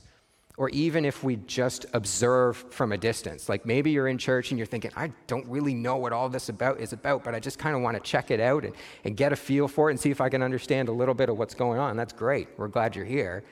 or 0.62 0.70
even 0.70 1.06
if 1.06 1.24
we 1.24 1.38
just 1.48 1.88
observe 1.94 2.56
from 2.70 2.92
a 2.92 2.98
distance. 2.98 3.50
Like 3.50 3.66
maybe 3.66 3.90
you're 3.90 4.08
in 4.08 4.20
church 4.20 4.52
and 4.52 4.60
you're 4.60 4.68
thinking, 4.68 4.92
I 4.96 5.12
don't 5.26 5.48
really 5.48 5.74
know 5.74 5.98
what 5.98 6.14
all 6.14 6.30
this 6.30 6.50
about 6.50 6.80
is 6.80 6.94
about, 6.94 7.24
but 7.24 7.34
I 7.34 7.40
just 7.40 7.58
kind 7.58 7.76
of 7.76 7.82
want 7.82 7.98
to 7.98 8.00
check 8.00 8.30
it 8.30 8.40
out 8.40 8.64
and, 8.64 8.76
and 9.04 9.18
get 9.18 9.34
a 9.34 9.36
feel 9.36 9.68
for 9.68 9.90
it 9.90 9.94
and 9.94 10.00
see 10.00 10.12
if 10.12 10.22
I 10.22 10.30
can 10.30 10.44
understand 10.44 10.88
a 10.88 10.92
little 10.92 11.16
bit 11.16 11.30
of 11.30 11.38
what's 11.40 11.56
going 11.56 11.80
on. 11.80 11.98
That's 11.98 12.14
great. 12.14 12.48
We're 12.58 12.68
glad 12.68 12.96
you're 12.96 13.06
here. 13.06 13.44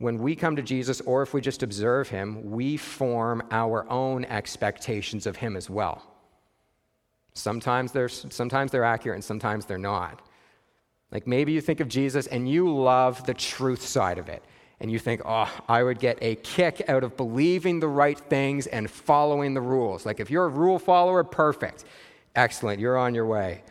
When 0.00 0.18
we 0.18 0.36
come 0.36 0.54
to 0.56 0.60
Jesus, 0.60 1.00
or 1.00 1.22
if 1.22 1.32
we 1.32 1.40
just 1.40 1.62
observe 1.62 2.10
him, 2.10 2.50
we 2.50 2.76
form 2.76 3.42
our 3.50 3.90
own 3.90 4.26
expectations 4.26 5.26
of 5.26 5.36
him 5.36 5.56
as 5.56 5.70
well. 5.70 6.02
Sometimes 7.32 7.90
they're, 7.90 8.10
sometimes 8.10 8.70
they're 8.70 8.84
accurate 8.84 9.16
and 9.16 9.24
sometimes 9.24 9.64
they're 9.64 9.78
not. 9.78 10.20
Like 11.10 11.26
maybe 11.26 11.52
you 11.52 11.62
think 11.62 11.80
of 11.80 11.88
Jesus 11.88 12.26
and 12.26 12.46
you 12.46 12.70
love 12.70 13.24
the 13.24 13.32
truth 13.32 13.80
side 13.80 14.18
of 14.18 14.28
it 14.28 14.44
and 14.82 14.90
you 14.90 14.98
think, 14.98 15.22
oh, 15.24 15.48
I 15.68 15.84
would 15.84 16.00
get 16.00 16.18
a 16.20 16.34
kick 16.34 16.82
out 16.88 17.04
of 17.04 17.16
believing 17.16 17.78
the 17.78 17.86
right 17.86 18.18
things 18.18 18.66
and 18.66 18.90
following 18.90 19.54
the 19.54 19.60
rules. 19.60 20.04
Like 20.04 20.18
if 20.18 20.28
you're 20.28 20.44
a 20.46 20.48
rule 20.48 20.80
follower, 20.80 21.22
perfect. 21.22 21.84
Excellent, 22.34 22.80
you're 22.80 22.98
on 22.98 23.14
your 23.14 23.24
way. 23.24 23.62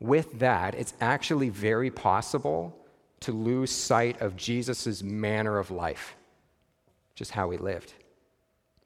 With 0.00 0.38
that, 0.38 0.74
it's 0.74 0.94
actually 1.02 1.50
very 1.50 1.90
possible 1.90 2.74
to 3.20 3.32
lose 3.32 3.70
sight 3.70 4.22
of 4.22 4.36
Jesus' 4.36 5.02
manner 5.02 5.58
of 5.58 5.70
life, 5.70 6.16
just 7.14 7.32
how 7.32 7.50
he 7.50 7.58
lived. 7.58 7.92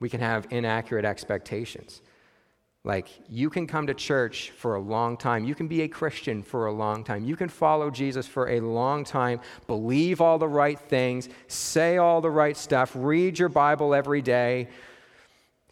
We 0.01 0.09
can 0.09 0.21
have 0.21 0.49
inaccurate 0.51 1.05
expectations. 1.05 2.03
Like, 2.83 3.09
you 3.29 3.51
can 3.51 3.67
come 3.67 3.87
to 3.89 3.95
church 3.95 4.53
for 4.53 4.75
a 4.75 4.81
long 4.81 5.19
time. 5.19 5.45
You 5.45 5.55
can 5.55 5.69
be 5.69 5.83
a 5.83 5.89
Christian 5.89 6.43
for 6.43 6.67
a 6.67 6.73
long 6.73 7.05
time. 7.05 7.25
You 7.25 7.37
can 7.37 7.51
follow 7.51 7.91
Jesus 7.91 8.27
for 8.27 8.49
a 8.49 8.61
long 8.61 9.05
time, 9.05 9.41
believe 9.67 10.23
all 10.23 10.39
the 10.39 10.49
right 10.49 10.79
things, 10.79 11.29
say 11.47 11.99
all 11.99 12.23
the 12.23 12.31
right 12.31 12.57
stuff, 12.57 12.93
read 12.95 13.39
your 13.39 13.51
Bible 13.51 13.95
every 13.95 14.23
day, 14.23 14.69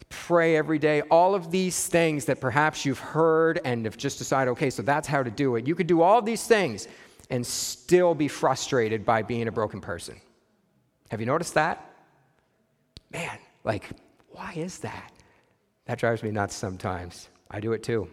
pray 0.09 0.55
every 0.55 0.77
day. 0.77 1.01
All 1.01 1.33
of 1.33 1.49
these 1.49 1.87
things 1.87 2.25
that 2.25 2.39
perhaps 2.39 2.85
you've 2.85 2.99
heard 2.99 3.59
and 3.65 3.85
have 3.85 3.97
just 3.97 4.19
decided, 4.19 4.51
okay, 4.51 4.69
so 4.69 4.83
that's 4.83 5.07
how 5.07 5.23
to 5.23 5.31
do 5.31 5.55
it. 5.55 5.65
You 5.65 5.73
could 5.73 5.87
do 5.87 6.03
all 6.03 6.21
these 6.21 6.45
things 6.45 6.87
and 7.31 7.45
still 7.45 8.13
be 8.13 8.27
frustrated 8.27 9.03
by 9.03 9.23
being 9.23 9.47
a 9.47 9.51
broken 9.51 9.81
person. 9.81 10.21
Have 11.09 11.19
you 11.19 11.25
noticed 11.25 11.55
that? 11.55 11.83
Man, 13.11 13.39
like, 13.63 13.89
why 14.29 14.53
is 14.55 14.77
that? 14.79 15.11
That 15.89 15.97
drives 15.97 16.21
me 16.21 16.29
nuts 16.29 16.53
sometimes. 16.53 17.29
I 17.49 17.59
do 17.59 17.73
it 17.73 17.81
too. 17.81 18.07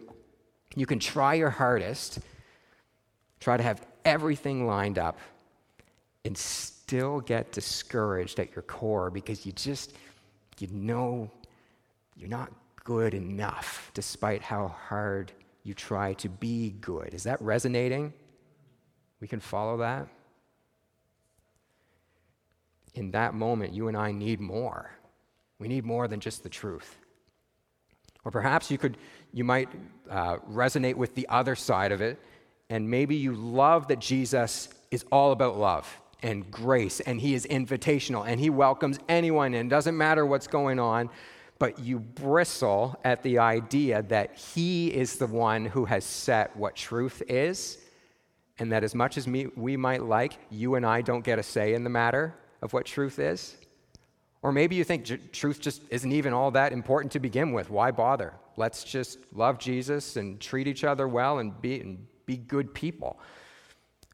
You 0.75 0.87
can 0.87 0.97
try 0.97 1.35
your 1.35 1.51
hardest, 1.51 2.17
try 3.39 3.55
to 3.55 3.61
have 3.61 3.85
everything 4.03 4.65
lined 4.65 4.97
up, 4.97 5.19
and 6.25 6.35
still 6.35 7.21
get 7.21 7.51
discouraged 7.51 8.39
at 8.39 8.55
your 8.55 8.63
core 8.63 9.11
because 9.11 9.45
you 9.45 9.51
just, 9.51 9.93
you 10.57 10.67
know, 10.71 11.29
you're 12.15 12.27
not 12.27 12.51
good 12.83 13.13
enough 13.13 13.91
despite 13.93 14.41
how 14.41 14.69
hard 14.69 15.31
you 15.61 15.75
try 15.75 16.13
to 16.13 16.29
be 16.29 16.71
good. 16.81 17.13
Is 17.13 17.21
that 17.25 17.39
resonating? 17.43 18.11
We 19.21 19.27
can 19.27 19.39
follow 19.39 19.77
that? 19.77 20.07
In 22.95 23.11
that 23.11 23.35
moment, 23.35 23.71
you 23.71 23.87
and 23.87 23.95
I 23.95 24.13
need 24.13 24.39
more. 24.39 24.89
We 25.59 25.67
need 25.67 25.85
more 25.85 26.07
than 26.07 26.19
just 26.19 26.41
the 26.41 26.49
truth. 26.49 26.97
Or 28.27 28.31
perhaps 28.31 28.69
you 28.69 28.77
could, 28.77 28.97
you 29.31 29.45
might 29.45 29.69
uh, 30.11 30.35
resonate 30.51 30.95
with 30.95 31.15
the 31.15 31.25
other 31.29 31.55
side 31.55 31.93
of 31.93 32.01
it, 32.01 32.19
and 32.69 32.89
maybe 32.89 33.15
you 33.15 33.31
love 33.33 33.87
that 33.87 33.99
Jesus 33.99 34.67
is 34.91 35.05
all 35.13 35.31
about 35.31 35.57
love 35.57 35.87
and 36.21 36.51
grace, 36.51 36.99
and 36.99 37.21
he 37.21 37.35
is 37.35 37.45
invitational, 37.45 38.27
and 38.27 38.37
he 38.37 38.49
welcomes 38.49 38.99
anyone 39.07 39.53
in. 39.53 39.69
Doesn't 39.69 39.95
matter 39.95 40.25
what's 40.25 40.45
going 40.45 40.77
on, 40.77 41.09
but 41.57 41.79
you 41.79 41.99
bristle 41.99 42.99
at 43.05 43.23
the 43.23 43.39
idea 43.39 44.01
that 44.09 44.35
he 44.35 44.93
is 44.93 45.15
the 45.15 45.27
one 45.27 45.63
who 45.63 45.85
has 45.85 46.03
set 46.03 46.53
what 46.57 46.75
truth 46.75 47.23
is, 47.29 47.77
and 48.59 48.73
that 48.73 48.83
as 48.83 48.93
much 48.93 49.17
as 49.17 49.25
me, 49.25 49.47
we 49.55 49.77
might 49.77 50.03
like, 50.03 50.37
you 50.49 50.75
and 50.75 50.85
I 50.85 50.99
don't 51.01 51.23
get 51.23 51.39
a 51.39 51.43
say 51.43 51.75
in 51.75 51.85
the 51.85 51.89
matter 51.89 52.35
of 52.61 52.73
what 52.73 52.85
truth 52.85 53.19
is. 53.19 53.55
Or 54.47 54.53
maybe 54.53 54.77
you 54.77 54.85
think 54.85 55.03
j- 55.03 55.19
truth 55.33 55.59
just 55.59 55.81
isn't 55.89 56.13
even 56.13 56.31
all 56.31 56.51
that 56.51 56.71
important 56.71 57.11
to 57.11 57.19
begin 57.19 57.51
with. 57.51 57.69
Why 57.69 57.91
bother? 57.91 58.33
Let's 58.55 58.85
just 58.85 59.19
love 59.33 59.59
Jesus 59.59 60.15
and 60.15 60.39
treat 60.39 60.69
each 60.69 60.85
other 60.85 61.05
well 61.05 61.39
and 61.39 61.61
be, 61.61 61.81
and 61.81 62.07
be 62.25 62.37
good 62.37 62.73
people. 62.73 63.19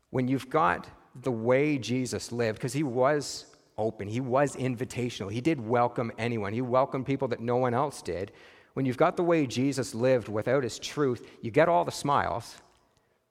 When 0.09 0.27
you've 0.27 0.49
got 0.49 0.87
the 1.21 1.31
way 1.31 1.77
Jesus 1.77 2.31
lived, 2.31 2.57
because 2.57 2.73
he 2.73 2.81
was 2.81 3.45
open, 3.77 4.07
he 4.07 4.21
was 4.21 4.55
invitational, 4.55 5.31
he 5.31 5.39
did 5.39 5.61
welcome 5.61 6.11
anyone, 6.17 6.51
he 6.51 6.61
welcomed 6.61 7.05
people 7.05 7.27
that 7.27 7.39
no 7.39 7.57
one 7.57 7.75
else 7.75 8.01
did. 8.01 8.31
When 8.73 8.87
you've 8.87 8.97
got 8.97 9.17
the 9.17 9.23
way 9.23 9.45
Jesus 9.45 9.93
lived 9.93 10.29
without 10.29 10.63
his 10.63 10.79
truth, 10.79 11.29
you 11.43 11.51
get 11.51 11.69
all 11.69 11.85
the 11.85 11.91
smiles, 11.91 12.55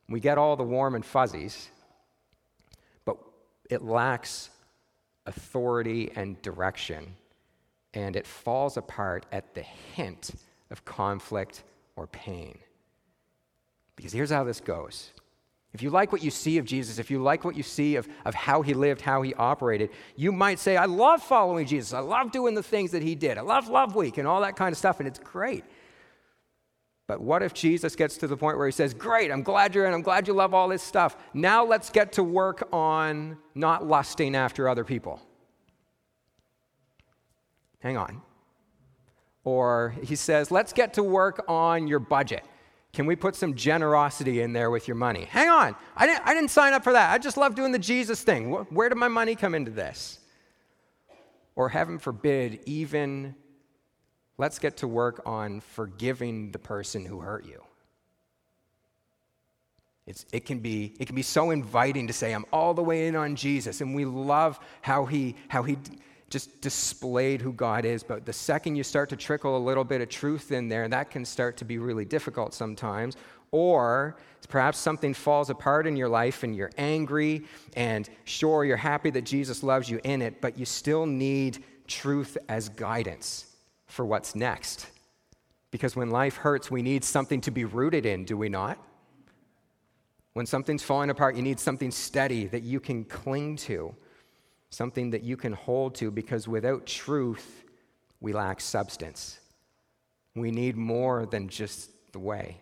we 0.08 0.20
get 0.20 0.38
all 0.38 0.54
the 0.54 0.62
warm 0.62 0.94
and 0.94 1.04
fuzzies, 1.04 1.68
but 3.04 3.16
it 3.68 3.82
lacks 3.82 4.50
authority 5.26 6.10
and 6.14 6.40
direction, 6.42 7.16
and 7.94 8.16
it 8.16 8.26
falls 8.26 8.76
apart 8.76 9.26
at 9.32 9.54
the 9.54 9.62
hint 9.62 10.32
of 10.70 10.84
conflict 10.84 11.62
or 11.96 12.06
pain. 12.06 12.58
Because 13.96 14.12
here's 14.12 14.30
how 14.30 14.44
this 14.44 14.60
goes. 14.60 15.12
If 15.72 15.82
you 15.82 15.88
like 15.90 16.12
what 16.12 16.22
you 16.22 16.30
see 16.30 16.58
of 16.58 16.66
Jesus, 16.66 16.98
if 16.98 17.10
you 17.10 17.22
like 17.22 17.44
what 17.44 17.56
you 17.56 17.62
see 17.62 17.96
of, 17.96 18.06
of 18.26 18.34
how 18.34 18.60
he 18.60 18.74
lived, 18.74 19.00
how 19.00 19.22
he 19.22 19.32
operated, 19.34 19.90
you 20.16 20.30
might 20.30 20.58
say, 20.58 20.76
I 20.76 20.84
love 20.84 21.22
following 21.22 21.66
Jesus. 21.66 21.94
I 21.94 22.00
love 22.00 22.30
doing 22.30 22.54
the 22.54 22.62
things 22.62 22.90
that 22.90 23.02
he 23.02 23.14
did. 23.14 23.38
I 23.38 23.40
love 23.40 23.68
Love 23.68 23.94
Week 23.94 24.18
and 24.18 24.28
all 24.28 24.42
that 24.42 24.56
kind 24.56 24.72
of 24.72 24.78
stuff, 24.78 25.00
and 25.00 25.08
it's 25.08 25.18
great. 25.18 25.64
But 27.06 27.20
what 27.20 27.42
if 27.42 27.52
Jesus 27.52 27.96
gets 27.96 28.16
to 28.18 28.26
the 28.26 28.36
point 28.36 28.58
where 28.58 28.66
he 28.66 28.72
says, 28.72 28.94
Great, 28.94 29.30
I'm 29.30 29.42
glad 29.42 29.74
you're 29.74 29.86
in, 29.86 29.92
I'm 29.92 30.02
glad 30.02 30.26
you 30.26 30.34
love 30.34 30.54
all 30.54 30.68
this 30.68 30.82
stuff. 30.82 31.16
Now 31.34 31.64
let's 31.64 31.90
get 31.90 32.12
to 32.12 32.22
work 32.22 32.68
on 32.72 33.38
not 33.54 33.86
lusting 33.86 34.36
after 34.36 34.68
other 34.68 34.84
people. 34.84 35.20
Hang 37.80 37.96
on. 37.96 38.22
Or 39.44 39.96
he 40.04 40.14
says, 40.14 40.50
Let's 40.50 40.72
get 40.72 40.94
to 40.94 41.02
work 41.02 41.44
on 41.48 41.88
your 41.88 41.98
budget. 41.98 42.44
Can 42.92 43.06
we 43.06 43.16
put 43.16 43.34
some 43.34 43.54
generosity 43.54 44.42
in 44.42 44.52
there 44.52 44.70
with 44.70 44.86
your 44.86 44.96
money? 44.96 45.24
Hang 45.24 45.48
on. 45.48 45.74
I 45.96 46.06
didn't, 46.06 46.26
I 46.26 46.34
didn't 46.34 46.50
sign 46.50 46.74
up 46.74 46.84
for 46.84 46.92
that. 46.92 47.10
I 47.10 47.18
just 47.18 47.38
love 47.38 47.54
doing 47.54 47.72
the 47.72 47.78
Jesus 47.78 48.22
thing. 48.22 48.50
Where 48.50 48.88
did 48.88 48.98
my 48.98 49.08
money 49.08 49.34
come 49.34 49.54
into 49.54 49.70
this? 49.70 50.18
Or 51.56 51.70
heaven 51.70 51.98
forbid, 51.98 52.60
even 52.66 53.34
let's 54.38 54.58
get 54.58 54.78
to 54.78 54.88
work 54.88 55.22
on 55.26 55.60
forgiving 55.60 56.50
the 56.52 56.58
person 56.58 57.04
who 57.04 57.20
hurt 57.20 57.44
you. 57.46 57.62
It's, 60.06 60.26
it, 60.32 60.44
can 60.44 60.58
be, 60.58 60.94
it 60.98 61.06
can 61.06 61.14
be 61.14 61.22
so 61.22 61.50
inviting 61.50 62.08
to 62.08 62.12
say, 62.12 62.32
I'm 62.32 62.44
all 62.52 62.74
the 62.74 62.82
way 62.82 63.06
in 63.06 63.14
on 63.14 63.36
Jesus. 63.36 63.80
And 63.80 63.94
we 63.94 64.04
love 64.04 64.58
how 64.80 65.04
he, 65.04 65.36
how 65.48 65.62
he 65.62 65.78
just 66.28 66.60
displayed 66.60 67.40
who 67.40 67.52
God 67.52 67.84
is. 67.84 68.02
But 68.02 68.26
the 68.26 68.32
second 68.32 68.74
you 68.74 68.82
start 68.82 69.10
to 69.10 69.16
trickle 69.16 69.56
a 69.56 69.62
little 69.62 69.84
bit 69.84 70.00
of 70.00 70.08
truth 70.08 70.50
in 70.50 70.68
there, 70.68 70.88
that 70.88 71.10
can 71.10 71.24
start 71.24 71.56
to 71.58 71.64
be 71.64 71.78
really 71.78 72.04
difficult 72.04 72.52
sometimes. 72.52 73.16
Or 73.52 74.16
perhaps 74.48 74.78
something 74.78 75.14
falls 75.14 75.50
apart 75.50 75.86
in 75.86 75.94
your 75.94 76.08
life 76.08 76.42
and 76.42 76.56
you're 76.56 76.72
angry, 76.78 77.44
and 77.76 78.08
sure, 78.24 78.64
you're 78.64 78.76
happy 78.78 79.10
that 79.10 79.22
Jesus 79.22 79.62
loves 79.62 79.88
you 79.88 80.00
in 80.04 80.20
it, 80.20 80.40
but 80.40 80.58
you 80.58 80.64
still 80.64 81.06
need 81.06 81.62
truth 81.86 82.38
as 82.48 82.70
guidance 82.70 83.51
for 83.92 84.06
what's 84.06 84.34
next. 84.34 84.86
Because 85.70 85.94
when 85.94 86.10
life 86.10 86.36
hurts, 86.36 86.70
we 86.70 86.80
need 86.80 87.04
something 87.04 87.42
to 87.42 87.50
be 87.50 87.66
rooted 87.66 88.06
in, 88.06 88.24
do 88.24 88.38
we 88.38 88.48
not? 88.48 88.78
When 90.32 90.46
something's 90.46 90.82
falling 90.82 91.10
apart, 91.10 91.36
you 91.36 91.42
need 91.42 91.60
something 91.60 91.90
steady 91.90 92.46
that 92.46 92.62
you 92.62 92.80
can 92.80 93.04
cling 93.04 93.56
to, 93.56 93.94
something 94.70 95.10
that 95.10 95.22
you 95.22 95.36
can 95.36 95.52
hold 95.52 95.94
to, 95.96 96.10
because 96.10 96.48
without 96.48 96.86
truth, 96.86 97.64
we 98.20 98.32
lack 98.32 98.62
substance. 98.62 99.38
We 100.34 100.50
need 100.50 100.74
more 100.74 101.26
than 101.26 101.48
just 101.48 101.90
the 102.12 102.18
way. 102.18 102.56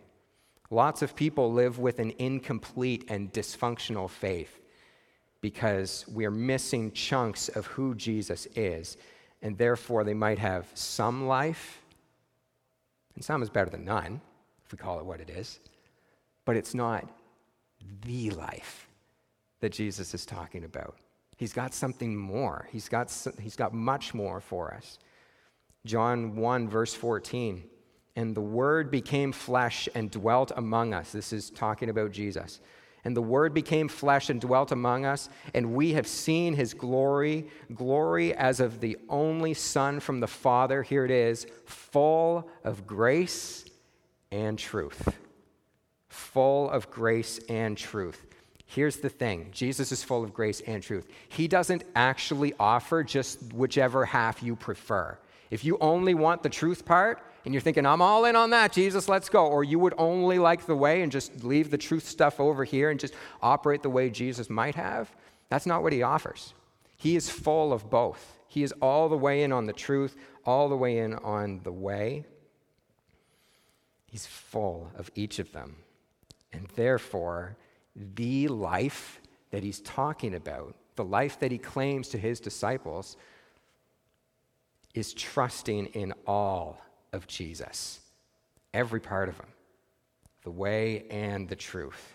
Lots 0.69 1.01
of 1.01 1.15
people 1.15 1.53
live 1.53 1.79
with 1.79 1.99
an 1.99 2.11
incomplete 2.17 3.05
and 3.07 3.31
dysfunctional 3.31 4.09
faith 4.09 4.59
because 5.39 6.05
we're 6.09 6.29
missing 6.29 6.91
chunks 6.91 7.47
of 7.47 7.67
who 7.67 7.95
Jesus 7.95 8.47
is 8.55 8.97
and 9.41 9.57
therefore 9.57 10.03
they 10.03 10.13
might 10.13 10.39
have 10.39 10.67
some 10.73 11.27
life, 11.27 11.81
and 13.15 13.23
some 13.23 13.41
is 13.41 13.49
better 13.49 13.69
than 13.69 13.85
none, 13.85 14.21
if 14.65 14.71
we 14.71 14.77
call 14.77 14.99
it 14.99 15.05
what 15.05 15.19
it 15.19 15.29
is, 15.29 15.59
but 16.45 16.55
it's 16.55 16.73
not 16.73 17.07
the 18.05 18.29
life 18.31 18.87
that 19.59 19.71
Jesus 19.71 20.13
is 20.13 20.25
talking 20.25 20.63
about. 20.63 20.95
He's 21.37 21.53
got 21.53 21.73
something 21.73 22.15
more. 22.15 22.67
He's 22.71 22.87
got, 22.87 23.11
he's 23.39 23.55
got 23.55 23.73
much 23.73 24.13
more 24.13 24.39
for 24.39 24.73
us. 24.73 24.99
John 25.85 26.35
1, 26.35 26.69
verse 26.69 26.93
14. 26.93 27.63
And 28.15 28.35
the 28.35 28.41
Word 28.41 28.91
became 28.91 29.31
flesh 29.31 29.89
and 29.95 30.11
dwelt 30.11 30.51
among 30.55 30.93
us. 30.93 31.11
This 31.11 31.33
is 31.33 31.49
talking 31.49 31.89
about 31.89 32.11
Jesus. 32.11 32.59
And 33.03 33.15
the 33.15 33.21
Word 33.21 33.53
became 33.53 33.87
flesh 33.87 34.29
and 34.29 34.39
dwelt 34.39 34.71
among 34.71 35.05
us, 35.05 35.29
and 35.53 35.73
we 35.73 35.93
have 35.93 36.05
seen 36.05 36.53
his 36.53 36.73
glory, 36.73 37.47
glory 37.73 38.33
as 38.35 38.59
of 38.59 38.79
the 38.79 38.97
only 39.09 39.53
Son 39.53 39.99
from 39.99 40.19
the 40.19 40.27
Father. 40.27 40.83
Here 40.83 41.03
it 41.03 41.11
is, 41.11 41.47
full 41.65 42.47
of 42.63 42.85
grace 42.85 43.65
and 44.31 44.57
truth. 44.57 45.17
Full 46.09 46.69
of 46.69 46.91
grace 46.91 47.39
and 47.49 47.77
truth. 47.77 48.25
Here's 48.67 48.97
the 48.97 49.09
thing 49.09 49.49
Jesus 49.51 49.91
is 49.91 50.03
full 50.03 50.23
of 50.23 50.33
grace 50.33 50.61
and 50.61 50.81
truth. 50.81 51.07
He 51.27 51.47
doesn't 51.47 51.83
actually 51.95 52.53
offer 52.59 53.03
just 53.03 53.53
whichever 53.53 54.05
half 54.05 54.41
you 54.41 54.55
prefer. 54.55 55.17
If 55.49 55.65
you 55.65 55.77
only 55.81 56.13
want 56.13 56.43
the 56.43 56.49
truth 56.49 56.85
part, 56.85 57.21
and 57.43 57.53
you're 57.53 57.61
thinking, 57.61 57.85
I'm 57.85 58.01
all 58.01 58.25
in 58.25 58.35
on 58.35 58.51
that, 58.51 58.71
Jesus, 58.71 59.09
let's 59.09 59.29
go. 59.29 59.47
Or 59.47 59.63
you 59.63 59.79
would 59.79 59.95
only 59.97 60.37
like 60.37 60.65
the 60.65 60.75
way 60.75 61.01
and 61.01 61.11
just 61.11 61.43
leave 61.43 61.71
the 61.71 61.77
truth 61.77 62.07
stuff 62.07 62.39
over 62.39 62.63
here 62.63 62.91
and 62.91 62.99
just 62.99 63.15
operate 63.41 63.81
the 63.81 63.89
way 63.89 64.09
Jesus 64.09 64.49
might 64.49 64.75
have. 64.75 65.11
That's 65.49 65.65
not 65.65 65.81
what 65.83 65.93
he 65.93 66.03
offers. 66.03 66.53
He 66.97 67.15
is 67.15 67.29
full 67.29 67.73
of 67.73 67.89
both. 67.89 68.39
He 68.47 68.63
is 68.63 68.73
all 68.81 69.09
the 69.09 69.17
way 69.17 69.43
in 69.43 69.51
on 69.51 69.65
the 69.65 69.73
truth, 69.73 70.15
all 70.45 70.69
the 70.69 70.77
way 70.77 70.99
in 70.99 71.15
on 71.15 71.61
the 71.63 71.71
way. 71.71 72.25
He's 74.05 74.25
full 74.27 74.91
of 74.95 75.09
each 75.15 75.39
of 75.39 75.51
them. 75.51 75.77
And 76.53 76.67
therefore, 76.75 77.55
the 77.95 78.49
life 78.49 79.19
that 79.51 79.63
he's 79.63 79.79
talking 79.79 80.35
about, 80.35 80.75
the 80.95 81.03
life 81.03 81.39
that 81.39 81.51
he 81.51 81.57
claims 81.57 82.09
to 82.09 82.17
his 82.17 82.39
disciples, 82.39 83.17
is 84.93 85.13
trusting 85.13 85.87
in 85.87 86.13
all 86.27 86.81
of 87.13 87.27
Jesus, 87.27 87.99
every 88.73 88.99
part 88.99 89.29
of 89.29 89.37
him, 89.37 89.47
the 90.43 90.51
way 90.51 91.05
and 91.09 91.47
the 91.47 91.55
truth. 91.55 92.13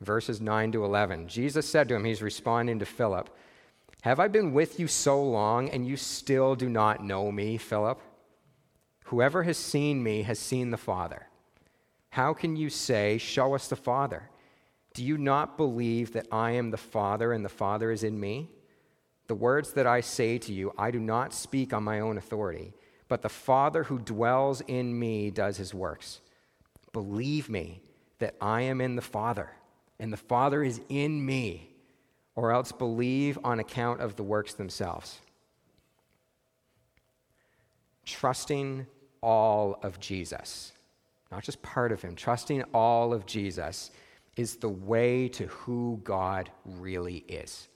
Verses 0.00 0.40
9 0.40 0.72
to 0.72 0.84
11. 0.84 1.28
Jesus 1.28 1.68
said 1.68 1.88
to 1.88 1.94
him, 1.94 2.04
he's 2.04 2.22
responding 2.22 2.78
to 2.78 2.86
Philip, 2.86 3.30
Have 4.02 4.20
I 4.20 4.28
been 4.28 4.52
with 4.52 4.78
you 4.78 4.86
so 4.86 5.22
long 5.22 5.68
and 5.70 5.86
you 5.86 5.96
still 5.96 6.54
do 6.54 6.68
not 6.68 7.02
know 7.02 7.32
me, 7.32 7.56
Philip? 7.56 8.00
Whoever 9.06 9.42
has 9.42 9.56
seen 9.56 10.02
me 10.02 10.22
has 10.22 10.38
seen 10.38 10.70
the 10.70 10.76
Father. 10.76 11.26
How 12.10 12.34
can 12.34 12.56
you 12.56 12.70
say, 12.70 13.18
Show 13.18 13.54
us 13.54 13.68
the 13.68 13.76
Father? 13.76 14.30
Do 14.94 15.04
you 15.04 15.18
not 15.18 15.56
believe 15.56 16.12
that 16.12 16.26
I 16.30 16.52
am 16.52 16.70
the 16.70 16.76
Father 16.76 17.32
and 17.32 17.44
the 17.44 17.48
Father 17.48 17.90
is 17.90 18.04
in 18.04 18.18
me? 18.18 18.50
The 19.26 19.34
words 19.34 19.72
that 19.74 19.86
I 19.86 20.00
say 20.00 20.38
to 20.38 20.52
you, 20.52 20.72
I 20.78 20.90
do 20.90 21.00
not 21.00 21.34
speak 21.34 21.72
on 21.72 21.84
my 21.84 22.00
own 22.00 22.18
authority 22.18 22.72
but 23.08 23.22
the 23.22 23.28
Father 23.28 23.84
who 23.84 23.98
dwells 23.98 24.60
in 24.62 24.98
me 24.98 25.30
does 25.30 25.56
his 25.56 25.72
works. 25.74 26.20
Believe 26.92 27.48
me 27.48 27.82
that 28.18 28.34
I 28.40 28.62
am 28.62 28.80
in 28.80 28.96
the 28.96 29.02
Father, 29.02 29.50
and 29.98 30.12
the 30.12 30.18
Father 30.18 30.62
is 30.62 30.80
in 30.88 31.24
me, 31.24 31.70
or 32.34 32.52
else 32.52 32.70
believe 32.70 33.38
on 33.42 33.58
account 33.58 34.00
of 34.00 34.16
the 34.16 34.22
works 34.22 34.54
themselves. 34.54 35.20
Trusting 38.04 38.86
all 39.20 39.78
of 39.82 39.98
Jesus. 39.98 40.72
not 41.30 41.42
just 41.42 41.60
part 41.60 41.92
of 41.92 42.00
Him, 42.00 42.14
trusting 42.14 42.62
all 42.72 43.12
of 43.12 43.26
Jesus 43.26 43.90
is 44.36 44.56
the 44.56 44.68
way 44.68 45.28
to 45.28 45.46
who 45.48 46.00
God 46.04 46.50
really 46.64 47.18
is. 47.28 47.68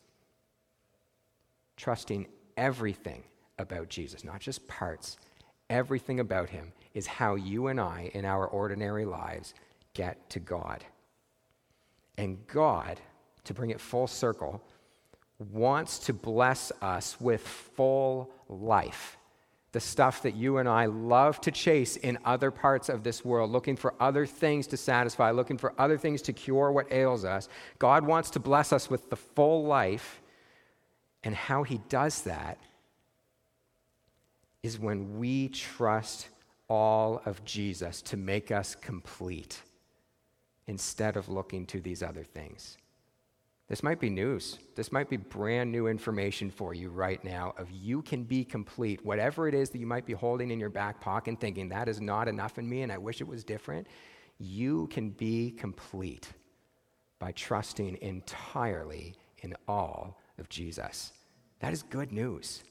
Trusting 1.77 2.29
everything 2.57 3.25
about 3.63 3.89
Jesus, 3.89 4.25
not 4.25 4.41
just 4.41 4.69
parts, 4.69 5.17
everything 5.71 6.21
about 6.21 6.51
Him 6.51 6.73
is 6.95 7.07
how 7.07 7.35
you 7.35 7.69
and 7.69 7.81
I, 7.81 8.11
in 8.13 8.25
our 8.25 8.47
ordinary 8.47 9.05
lives, 9.05 9.55
get 9.95 10.29
to 10.31 10.41
God. 10.41 10.85
And 12.19 12.47
God, 12.47 13.01
to 13.45 13.55
bring 13.55 13.71
it 13.71 13.81
full 13.81 14.07
circle, 14.07 14.63
wants 15.51 15.99
to 16.01 16.13
bless 16.13 16.71
us 16.83 17.21
with 17.21 17.41
full 17.41 18.31
life. 18.49 19.17
The 19.73 19.81
stuff 19.81 20.23
that 20.23 20.35
you 20.35 20.59
and 20.59 20.69
I 20.69 20.85
love 20.85 21.41
to 21.43 21.51
chase 21.51 21.97
in 21.97 22.19
other 22.27 22.51
parts 22.51 22.91
of 22.91 23.03
this 23.03 23.25
world, 23.25 23.51
looking 23.51 23.77
for 23.77 23.95
other 23.99 24.27
things 24.27 24.67
to 24.69 24.77
satisfy, 24.77 25.31
looking 25.31 25.57
for 25.57 25.73
other 25.79 25.97
things 25.97 26.21
to 26.23 26.35
cure 26.35 26.71
what 26.71 26.93
ails 26.93 27.25
us. 27.25 27.49
God 27.79 28.07
wants 28.07 28.29
to 28.31 28.41
bless 28.41 28.73
us 28.73 28.91
with 28.91 29.09
the 29.09 29.17
full 29.17 29.65
life. 29.65 30.21
And 31.25 31.35
how 31.35 31.63
He 31.63 31.79
does 31.89 32.23
that 32.23 32.59
is 34.63 34.79
when 34.79 35.19
we 35.19 35.49
trust 35.49 36.29
all 36.69 37.21
of 37.27 37.45
Jesus 37.45 38.01
to 38.03 38.17
make 38.17 38.51
us 38.51 38.75
complete 38.75 39.61
instead 40.67 41.17
of 41.17 41.29
looking 41.29 41.67
to 41.67 41.81
these 41.81 42.03
other 42.03 42.25
things. 42.25 42.79
This 43.69 43.83
might 43.83 44.01
be 44.01 44.11
news. 44.11 44.59
This 44.75 44.93
might 44.93 45.09
be 45.09 45.17
brand 45.17 45.73
new 45.73 45.87
information 45.87 46.51
for 46.51 46.75
you 46.75 46.91
right 46.91 47.23
now 47.25 47.55
of 47.57 47.71
you 47.71 48.03
can 48.03 48.23
be 48.23 48.45
complete. 48.45 49.05
Whatever 49.05 49.49
it 49.49 49.55
is 49.55 49.71
that 49.71 49.79
you 49.79 49.87
might 49.87 50.07
be 50.07 50.13
holding 50.13 50.51
in 50.51 50.61
your 50.61 50.69
back 50.69 51.01
pocket 51.01 51.41
thinking 51.41 51.69
that 51.69 51.89
is 51.89 52.01
not 52.01 52.29
enough 52.29 52.59
in 52.59 52.69
me 52.69 52.83
and 52.83 52.93
I 52.93 52.99
wish 52.99 53.21
it 53.21 53.27
was 53.27 53.45
different, 53.45 53.87
you 54.39 54.89
can 54.89 55.11
be 55.11 55.53
complete 55.53 56.29
by 57.19 57.33
trusting 57.33 57.99
entirely 58.03 59.15
in 59.39 59.55
all 59.67 60.19
of 60.39 60.49
Jesus. 60.49 61.13
That 61.61 61.73
is 61.73 61.83
good 61.83 62.13
news. 62.13 62.63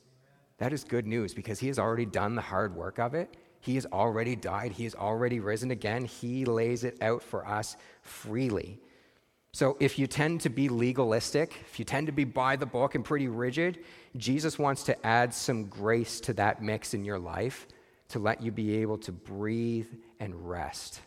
That 0.62 0.74
is 0.74 0.84
good 0.84 1.08
news 1.08 1.34
because 1.34 1.60
he 1.60 1.66
has 1.70 1.80
already 1.80 2.06
done 2.06 2.36
the 2.36 2.42
hard 2.42 2.76
work 2.76 3.00
of 3.00 3.16
it. 3.16 3.36
He 3.62 3.74
has 3.74 3.88
already 3.88 4.36
died. 4.36 4.72
He 4.72 4.84
has 4.84 4.94
already 4.94 5.40
risen 5.40 5.72
again. 5.72 6.06
He 6.06 6.46
lays 6.46 6.84
it 6.84 7.02
out 7.02 7.24
for 7.24 7.48
us 7.48 7.78
freely. 8.04 8.80
So, 9.54 9.76
if 9.80 9.98
you 9.98 10.06
tend 10.06 10.42
to 10.42 10.50
be 10.50 10.70
legalistic, 10.70 11.56
if 11.68 11.80
you 11.80 11.84
tend 11.84 12.06
to 12.06 12.14
be 12.14 12.26
by 12.26 12.58
the 12.58 12.68
book 12.68 12.94
and 12.94 13.04
pretty 13.04 13.28
rigid, 13.28 13.80
Jesus 14.18 14.60
wants 14.60 14.84
to 14.84 15.06
add 15.06 15.34
some 15.34 15.66
grace 15.66 16.20
to 16.22 16.34
that 16.34 16.62
mix 16.62 16.94
in 16.94 17.06
your 17.06 17.18
life 17.18 17.66
to 18.10 18.20
let 18.20 18.44
you 18.44 18.52
be 18.52 18.84
able 18.84 19.00
to 19.00 19.12
breathe 19.12 19.90
and 20.20 20.48
rest. 20.48 21.02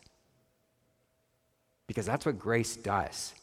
Because 1.87 2.07
that's 2.07 2.27
what 2.27 2.41
grace 2.41 2.75
does. 2.75 3.35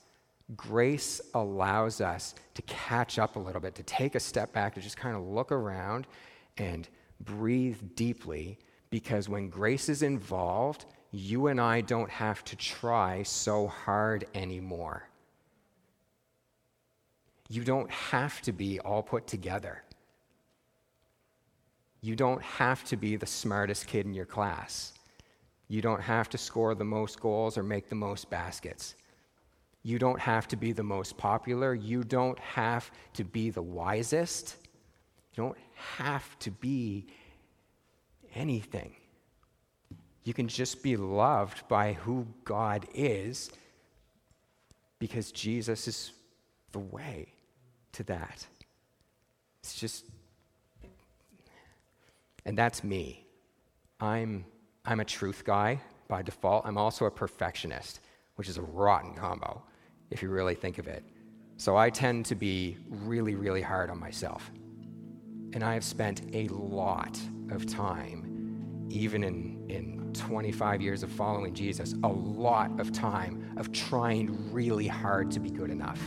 Grace 0.56 1.22
allows 1.34 2.02
us 2.02 2.36
to 2.56 2.62
catch 2.64 3.20
up 3.20 3.36
a 3.36 3.40
little 3.40 3.62
bit, 3.62 3.76
to 3.76 3.84
take 3.84 4.16
a 4.16 4.20
step 4.20 4.52
back, 4.52 4.76
to 4.76 4.82
just 4.82 4.98
kind 4.98 5.16
of 5.16 5.24
look 5.24 5.52
around 5.52 6.08
and 6.58 6.90
breathe 7.22 7.78
deeply. 7.96 8.58
Because 8.90 9.30
when 9.30 9.50
grace 9.50 9.88
is 9.88 10.04
involved, 10.04 10.86
you 11.12 11.48
and 11.48 11.60
I 11.62 11.82
don't 11.82 12.10
have 12.10 12.44
to 12.46 12.56
try 12.56 13.24
so 13.24 13.68
hard 13.68 14.26
anymore. 14.34 15.08
You 17.50 17.64
don't 17.64 17.92
have 17.92 18.42
to 18.44 18.52
be 18.52 18.80
all 18.80 19.04
put 19.04 19.28
together. 19.28 19.84
You 22.02 22.16
don't 22.16 22.42
have 22.42 22.84
to 22.86 22.98
be 22.98 23.16
the 23.16 23.26
smartest 23.26 23.88
kid 23.88 24.06
in 24.06 24.14
your 24.14 24.26
class. 24.26 24.94
You 25.68 25.82
don't 25.82 26.02
have 26.02 26.30
to 26.30 26.38
score 26.38 26.76
the 26.76 26.84
most 26.84 27.20
goals 27.20 27.58
or 27.58 27.64
make 27.64 27.90
the 27.90 27.96
most 27.96 28.30
baskets. 28.30 28.96
You 29.84 29.98
don't 29.98 30.20
have 30.20 30.48
to 30.50 30.56
be 30.56 30.74
the 30.74 30.84
most 30.84 31.18
popular. 31.18 31.74
You 31.74 32.04
don't 32.04 32.38
have 32.40 32.92
to 33.14 33.24
be 33.24 33.50
the 33.50 33.62
wisest. 33.62 34.56
You 35.34 35.44
don't 35.44 35.58
have 35.98 36.38
to 36.40 36.52
be 36.52 37.08
anything. 38.36 38.96
You 40.24 40.34
can 40.34 40.48
just 40.48 40.84
be 40.84 40.98
loved 40.98 41.68
by 41.68 41.94
who 41.94 42.28
God 42.44 42.88
is 42.94 43.50
because 45.00 45.32
Jesus 45.32 45.88
is 45.88 46.12
the 46.72 46.80
way 46.80 47.34
to 47.94 48.04
that. 48.04 48.46
It's 49.64 49.74
just, 49.74 50.06
and 52.46 52.56
that's 52.56 52.84
me. 52.84 53.26
I'm, 54.00 54.46
I'm 54.86 55.00
a 55.00 55.06
truth 55.06 55.44
guy 55.44 55.82
by 56.08 56.22
default. 56.22 56.68
I'm 56.68 56.78
also 56.78 57.06
a 57.06 57.12
perfectionist, 57.12 58.00
which 58.36 58.48
is 58.48 58.58
a 58.58 58.62
rotten 58.62 59.16
combo 59.16 59.64
if 60.12 60.22
you 60.22 60.30
really 60.30 60.56
think 60.56 60.78
of 60.78 60.88
it. 60.88 61.04
So 61.58 61.78
I 61.78 61.90
tend 61.90 62.26
to 62.28 62.36
be 62.36 62.78
really, 62.88 63.36
really 63.36 63.62
hard 63.62 63.90
on 63.90 64.00
myself. 64.00 64.52
And 65.54 65.64
I 65.64 65.74
have 65.74 65.84
spent 65.84 66.22
a 66.34 66.48
lot 66.50 67.20
of 67.50 67.66
time, 67.66 68.88
even 68.90 69.24
in, 69.24 69.66
in 69.70 70.14
25 70.14 70.82
years 70.82 71.04
of 71.04 71.12
following 71.12 71.54
Jesus, 71.54 71.96
a 72.04 72.08
lot 72.08 72.80
of 72.80 72.92
time 72.92 73.54
of 73.58 73.72
trying 73.72 74.52
really 74.52 74.88
hard 74.88 75.32
to 75.32 75.40
be 75.40 75.50
good 75.50 75.70
enough. 75.70 76.02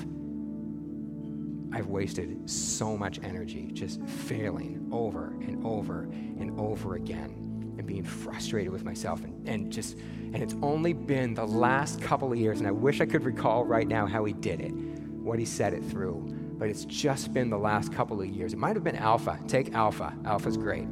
I've 1.73 1.89
wasted 1.89 2.49
so 2.49 2.97
much 2.97 3.19
energy 3.23 3.71
just 3.73 4.01
failing 4.07 4.89
over 4.93 5.35
and 5.41 5.65
over 5.67 6.03
and 6.03 6.59
over 6.59 6.95
again 6.95 7.44
and 7.79 7.87
being 7.87 8.05
frustrated 8.05 8.73
with 8.73 8.85
myself. 8.85 9.23
And, 9.25 9.49
and 9.49 9.73
just 9.73 9.97
and 9.99 10.43
it's 10.43 10.55
only 10.63 10.93
been 10.93 11.35
the 11.35 11.47
last 11.47 12.01
couple 12.03 12.33
of 12.33 12.37
years 12.37 12.59
and 12.59 12.67
i 12.67 12.71
wish 12.73 13.01
i 13.01 13.07
could 13.07 13.23
recall 13.23 13.65
right 13.65 13.87
now 13.87 14.05
how 14.05 14.25
he 14.25 14.33
did 14.33 14.61
it 14.61 14.73
what 14.73 15.39
he 15.39 15.45
said 15.45 15.73
it 15.73 15.85
through 15.85 16.29
but 16.59 16.69
it's 16.69 16.85
just 16.85 17.35
been 17.35 17.51
the 17.51 17.59
last 17.59 17.93
couple 17.93 18.21
of 18.21 18.27
years. 18.29 18.53
It 18.53 18.59
might 18.59 18.77
have 18.77 18.85
been 18.85 18.97
alpha. 18.97 19.39
Take 19.49 19.75
alpha. 19.75 20.15
Alpha's 20.25 20.57
great. 20.57 20.87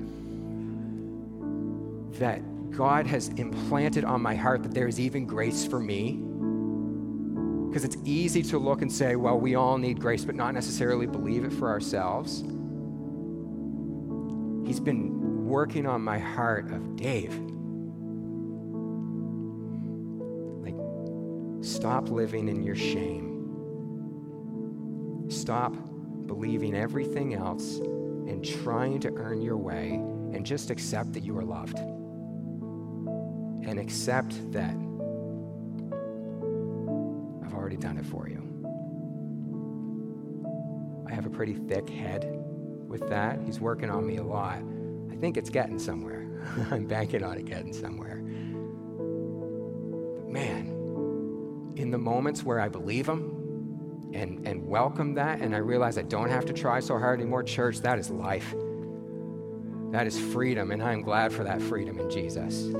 That 2.18 2.42
God 2.72 3.06
has 3.06 3.28
implanted 3.28 4.04
on 4.04 4.20
my 4.20 4.34
heart 4.34 4.62
that 4.64 4.74
there 4.74 4.88
is 4.88 4.98
even 4.98 5.24
grace 5.24 5.64
for 5.66 5.78
me. 5.78 6.20
Because 7.68 7.84
it's 7.84 7.96
easy 8.04 8.42
to 8.42 8.58
look 8.58 8.82
and 8.82 8.92
say, 8.92 9.16
well, 9.16 9.38
we 9.38 9.54
all 9.54 9.78
need 9.78 9.98
grace, 10.00 10.24
but 10.24 10.34
not 10.34 10.52
necessarily 10.52 11.06
believe 11.06 11.44
it 11.44 11.52
for 11.52 11.70
ourselves. 11.70 12.42
He's 14.66 14.80
been 14.80 15.11
working 15.52 15.86
on 15.86 16.00
my 16.00 16.18
heart 16.18 16.72
of 16.72 16.96
Dave. 16.96 17.38
Like, 20.64 20.74
stop 21.62 22.08
living 22.08 22.48
in 22.48 22.62
your 22.62 22.74
shame. 22.74 23.28
Stop 25.28 25.76
believing 26.26 26.74
everything 26.74 27.34
else 27.34 27.76
and 27.76 28.42
trying 28.42 28.98
to 29.00 29.12
earn 29.16 29.42
your 29.42 29.58
way 29.58 29.90
and 30.32 30.46
just 30.46 30.70
accept 30.70 31.12
that 31.12 31.22
you 31.22 31.36
are 31.36 31.44
loved 31.44 31.78
and 33.68 33.78
accept 33.78 34.50
that 34.52 34.74
I've 37.44 37.52
already 37.52 37.76
done 37.76 37.98
it 37.98 38.06
for 38.06 38.26
you. 38.26 38.40
I 41.06 41.12
have 41.12 41.26
a 41.26 41.30
pretty 41.30 41.52
thick 41.52 41.90
head 41.90 42.24
with 42.88 43.06
that. 43.10 43.38
He's 43.44 43.60
working 43.60 43.90
on 43.90 44.06
me 44.06 44.16
a 44.16 44.24
lot. 44.24 44.62
I 45.22 45.24
think 45.24 45.36
it's 45.36 45.50
getting 45.50 45.78
somewhere. 45.78 46.26
I'm 46.72 46.84
banking 46.84 47.22
on 47.22 47.38
it 47.38 47.44
getting 47.44 47.72
somewhere. 47.72 48.16
But 50.16 50.28
man, 50.28 51.74
in 51.76 51.92
the 51.92 51.98
moments 51.98 52.42
where 52.42 52.58
I 52.58 52.68
believe 52.68 53.08
him 53.08 54.10
and, 54.12 54.44
and 54.44 54.66
welcome 54.66 55.14
that, 55.14 55.40
and 55.40 55.54
I 55.54 55.58
realize 55.58 55.96
I 55.96 56.02
don't 56.02 56.28
have 56.28 56.44
to 56.46 56.52
try 56.52 56.80
so 56.80 56.98
hard 56.98 57.20
anymore, 57.20 57.44
church, 57.44 57.82
that 57.82 58.00
is 58.00 58.10
life. 58.10 58.52
That 59.92 60.08
is 60.08 60.18
freedom, 60.18 60.72
and 60.72 60.82
I'm 60.82 61.02
glad 61.02 61.32
for 61.32 61.44
that 61.44 61.62
freedom 61.62 62.00
in 62.00 62.10
Jesus 62.10 62.74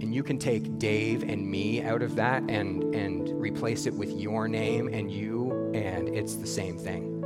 and 0.00 0.14
you 0.14 0.22
can 0.24 0.38
take 0.38 0.78
Dave 0.78 1.22
and 1.22 1.48
me 1.48 1.82
out 1.82 2.02
of 2.02 2.16
that 2.16 2.42
and, 2.48 2.94
and 2.94 3.28
replace 3.40 3.86
it 3.86 3.94
with 3.94 4.10
your 4.12 4.48
name 4.48 4.88
and 4.88 5.10
you, 5.10 5.70
and 5.74 6.08
it's 6.08 6.34
the 6.34 6.46
same 6.46 6.78
thing. 6.78 7.17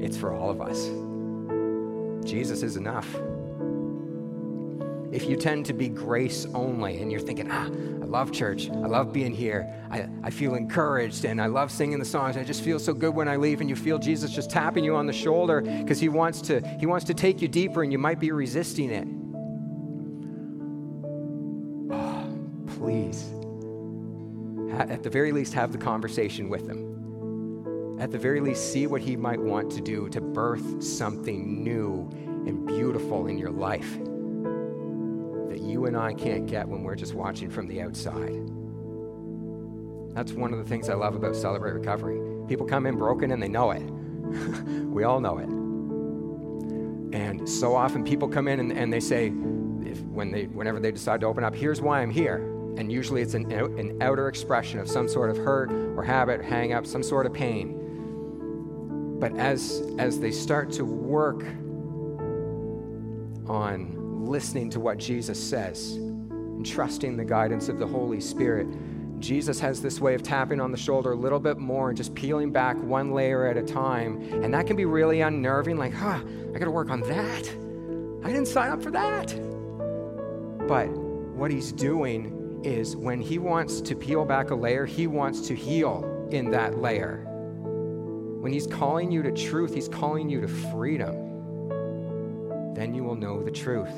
It's 0.00 0.16
for 0.16 0.32
all 0.32 0.50
of 0.50 0.60
us. 0.60 0.88
Jesus 2.28 2.62
is 2.62 2.76
enough. 2.76 3.08
If 5.10 5.28
you 5.28 5.36
tend 5.36 5.64
to 5.66 5.72
be 5.72 5.88
grace 5.88 6.46
only 6.54 7.00
and 7.00 7.10
you're 7.10 7.20
thinking, 7.20 7.50
ah, 7.50 7.66
I 7.66 8.04
love 8.04 8.30
church, 8.30 8.68
I 8.68 8.86
love 8.86 9.12
being 9.12 9.32
here, 9.32 9.72
I, 9.90 10.06
I 10.22 10.30
feel 10.30 10.54
encouraged, 10.54 11.24
and 11.24 11.40
I 11.40 11.46
love 11.46 11.70
singing 11.70 11.98
the 11.98 12.04
songs, 12.04 12.36
I 12.36 12.44
just 12.44 12.62
feel 12.62 12.78
so 12.78 12.92
good 12.92 13.14
when 13.14 13.26
I 13.26 13.36
leave, 13.36 13.60
and 13.60 13.70
you 13.70 13.76
feel 13.76 13.98
Jesus 13.98 14.30
just 14.30 14.50
tapping 14.50 14.84
you 14.84 14.96
on 14.96 15.06
the 15.06 15.12
shoulder 15.12 15.62
because 15.62 15.98
he 15.98 16.10
wants 16.10 16.42
to 16.42 16.60
he 16.78 16.86
wants 16.86 17.06
to 17.06 17.14
take 17.14 17.40
you 17.40 17.48
deeper 17.48 17.82
and 17.82 17.90
you 17.90 17.98
might 17.98 18.20
be 18.20 18.32
resisting 18.32 18.90
it. 18.90 19.08
please, 22.78 23.30
at 24.78 25.02
the 25.02 25.10
very 25.10 25.32
least, 25.32 25.52
have 25.52 25.72
the 25.72 25.78
conversation 25.78 26.48
with 26.48 26.66
him. 26.66 26.87
At 27.98 28.12
the 28.12 28.18
very 28.18 28.40
least, 28.40 28.72
see 28.72 28.86
what 28.86 29.00
he 29.00 29.16
might 29.16 29.40
want 29.40 29.72
to 29.72 29.80
do 29.80 30.08
to 30.10 30.20
birth 30.20 30.82
something 30.82 31.64
new 31.64 32.08
and 32.46 32.64
beautiful 32.64 33.26
in 33.26 33.36
your 33.36 33.50
life. 33.50 33.98
That 35.48 35.60
you 35.60 35.86
and 35.86 35.96
I 35.96 36.14
can't 36.14 36.46
get 36.46 36.68
when 36.68 36.84
we're 36.84 36.94
just 36.94 37.14
watching 37.14 37.50
from 37.50 37.66
the 37.66 37.82
outside. 37.82 38.48
That's 40.14 40.32
one 40.32 40.52
of 40.52 40.58
the 40.58 40.64
things 40.64 40.88
I 40.88 40.94
love 40.94 41.16
about 41.16 41.34
Celebrate 41.34 41.72
Recovery. 41.72 42.20
People 42.46 42.66
come 42.66 42.86
in 42.86 42.96
broken 42.96 43.32
and 43.32 43.42
they 43.42 43.48
know 43.48 43.72
it. 43.72 43.82
we 43.82 45.02
all 45.02 45.20
know 45.20 45.38
it. 45.38 45.48
And 47.16 47.48
so 47.48 47.74
often 47.74 48.04
people 48.04 48.28
come 48.28 48.46
in 48.46 48.60
and, 48.60 48.70
and 48.70 48.92
they 48.92 49.00
say, 49.00 49.32
if, 49.84 50.00
when 50.02 50.30
they, 50.30 50.44
whenever 50.46 50.78
they 50.78 50.92
decide 50.92 51.20
to 51.22 51.26
open 51.26 51.42
up, 51.42 51.54
here's 51.54 51.80
why 51.80 52.00
I'm 52.00 52.10
here. 52.10 52.36
And 52.76 52.92
usually 52.92 53.22
it's 53.22 53.34
an, 53.34 53.50
an 53.50 54.00
outer 54.00 54.28
expression 54.28 54.78
of 54.78 54.88
some 54.88 55.08
sort 55.08 55.30
of 55.30 55.36
hurt 55.38 55.72
or 55.72 56.04
habit, 56.04 56.44
hang 56.44 56.72
up, 56.72 56.86
some 56.86 57.02
sort 57.02 57.26
of 57.26 57.32
pain. 57.32 57.86
But 59.18 59.36
as, 59.36 59.82
as 59.98 60.20
they 60.20 60.30
start 60.30 60.70
to 60.72 60.84
work 60.84 61.42
on 63.48 64.24
listening 64.24 64.70
to 64.70 64.80
what 64.80 64.98
Jesus 64.98 65.42
says 65.42 65.92
and 65.94 66.64
trusting 66.64 67.16
the 67.16 67.24
guidance 67.24 67.68
of 67.68 67.78
the 67.78 67.86
Holy 67.86 68.20
Spirit, 68.20 68.68
Jesus 69.18 69.58
has 69.58 69.82
this 69.82 70.00
way 70.00 70.14
of 70.14 70.22
tapping 70.22 70.60
on 70.60 70.70
the 70.70 70.76
shoulder 70.76 71.12
a 71.12 71.16
little 71.16 71.40
bit 71.40 71.58
more 71.58 71.88
and 71.88 71.96
just 71.96 72.14
peeling 72.14 72.52
back 72.52 72.76
one 72.76 73.12
layer 73.12 73.46
at 73.46 73.56
a 73.56 73.62
time. 73.62 74.22
And 74.44 74.54
that 74.54 74.66
can 74.66 74.76
be 74.76 74.84
really 74.84 75.22
unnerving, 75.22 75.76
like, 75.76 75.92
huh, 75.92 76.20
I 76.54 76.58
gotta 76.58 76.70
work 76.70 76.90
on 76.90 77.00
that. 77.00 77.48
I 78.24 78.28
didn't 78.28 78.46
sign 78.46 78.70
up 78.70 78.82
for 78.82 78.90
that. 78.92 79.34
But 80.68 80.86
what 80.88 81.50
he's 81.50 81.72
doing 81.72 82.60
is 82.62 82.96
when 82.96 83.20
he 83.20 83.38
wants 83.38 83.80
to 83.80 83.96
peel 83.96 84.24
back 84.24 84.50
a 84.50 84.54
layer, 84.54 84.86
he 84.86 85.06
wants 85.06 85.46
to 85.48 85.54
heal 85.54 86.28
in 86.30 86.50
that 86.50 86.78
layer. 86.78 87.27
When 88.48 88.54
he's 88.54 88.66
calling 88.66 89.12
you 89.12 89.22
to 89.24 89.30
truth, 89.30 89.74
he's 89.74 89.90
calling 89.90 90.30
you 90.30 90.40
to 90.40 90.48
freedom. 90.48 91.14
Then 92.72 92.94
you 92.94 93.04
will 93.04 93.14
know 93.14 93.42
the 93.42 93.50
truth, 93.50 93.92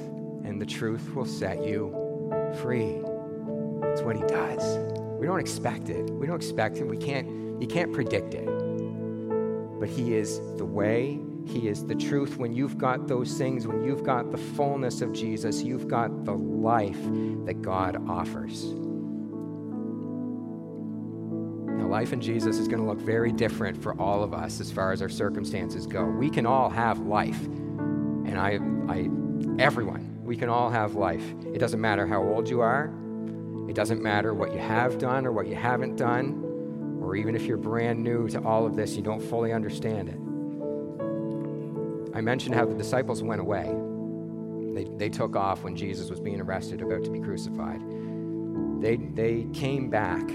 and 0.45 0.61
the 0.61 0.67
truth 0.67 1.15
will 1.15 1.25
set 1.25 1.65
you 1.65 1.93
free. 2.61 3.01
It's 3.91 4.03
what 4.03 4.17
he 4.17 4.23
does. 4.23 4.77
We 5.21 5.29
don't 5.29 5.39
expect 5.39 5.89
it. 5.89 6.11
We 6.11 6.27
don't 6.27 6.35
expect 6.35 6.79
it. 6.79 6.85
We 6.89 6.97
can't, 6.97 7.63
you 7.63 7.69
can't 7.69 7.93
predict 7.93 8.35
it. 8.35 8.47
But 9.79 9.89
He 9.89 10.17
is 10.17 10.41
the 10.57 10.65
way, 10.65 11.21
He 11.47 11.69
is 11.69 11.87
the 11.87 11.95
truth. 11.95 12.37
When 12.37 12.53
you've 12.53 12.77
got 12.77 13.07
those 13.07 13.39
things, 13.39 13.69
when 13.69 13.85
you've 13.85 14.03
got 14.03 14.33
the 14.33 14.39
fullness 14.39 15.01
of 15.01 15.13
Jesus, 15.13 15.63
you've 15.63 15.87
got 15.87 16.25
the 16.25 16.35
life 16.35 17.01
that 17.45 17.63
God 17.63 18.03
offers. 18.09 18.75
Life 21.91 22.13
in 22.13 22.21
Jesus 22.21 22.59
is 22.59 22.69
going 22.69 22.81
to 22.81 22.89
look 22.89 23.01
very 23.01 23.33
different 23.33 23.83
for 23.83 24.01
all 24.01 24.23
of 24.23 24.33
us 24.33 24.61
as 24.61 24.71
far 24.71 24.93
as 24.93 25.03
our 25.03 25.09
circumstances 25.09 25.87
go. 25.87 26.05
We 26.05 26.31
can 26.31 26.47
all 26.47 26.71
have 26.71 27.01
life. 27.01 27.45
And 27.45 28.39
I, 28.39 28.61
I 28.89 29.09
everyone, 29.61 30.23
we 30.23 30.37
can 30.37 30.49
all 30.49 30.71
have 30.71 30.95
life. 30.95 31.25
It 31.53 31.59
doesn't 31.59 31.81
matter 31.81 32.07
how 32.07 32.23
old 32.23 32.49
you 32.49 32.61
are, 32.61 32.95
it 33.69 33.75
doesn't 33.75 34.01
matter 34.03 34.33
what 34.33 34.53
you 34.53 34.61
have 34.61 34.99
done 34.99 35.27
or 35.27 35.33
what 35.33 35.49
you 35.49 35.57
haven't 35.57 35.97
done, 35.97 36.99
or 37.03 37.17
even 37.17 37.35
if 37.35 37.43
you're 37.43 37.57
brand 37.57 38.03
new 38.03 38.29
to 38.29 38.41
all 38.43 38.67
of 38.67 38.77
this, 38.77 38.95
you 38.95 39.03
don't 39.03 39.21
fully 39.21 39.53
understand 39.53 40.09
it. 40.09 40.17
I 42.17 42.21
mentioned 42.21 42.55
how 42.55 42.67
the 42.67 42.75
disciples 42.75 43.23
went 43.23 43.41
away. 43.41 43.75
They, 44.75 44.85
they 44.97 45.09
took 45.09 45.35
off 45.35 45.65
when 45.65 45.75
Jesus 45.75 46.09
was 46.09 46.21
being 46.21 46.41
arrested, 46.41 46.83
about 46.83 47.03
to 47.05 47.11
be 47.11 47.21
crucified. 47.21 47.81
They, 48.81 48.97
they 48.97 49.47
came 49.53 49.91
back 49.91 50.29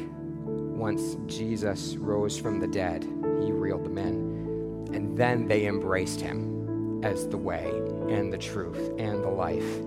once 0.76 1.18
Jesus 1.26 1.96
rose 1.96 2.38
from 2.38 2.60
the 2.60 2.68
dead. 2.68 3.04
He 3.42 3.52
reeled 3.52 3.86
them 3.86 3.98
in. 3.98 4.94
And 4.94 5.18
then 5.18 5.48
they 5.48 5.66
embraced 5.66 6.22
him 6.22 7.04
as 7.04 7.28
the 7.28 7.38
way 7.38 7.70
and 8.10 8.32
the 8.32 8.38
truth 8.38 8.92
and 8.98 9.24
the 9.24 9.30
life. 9.30 9.80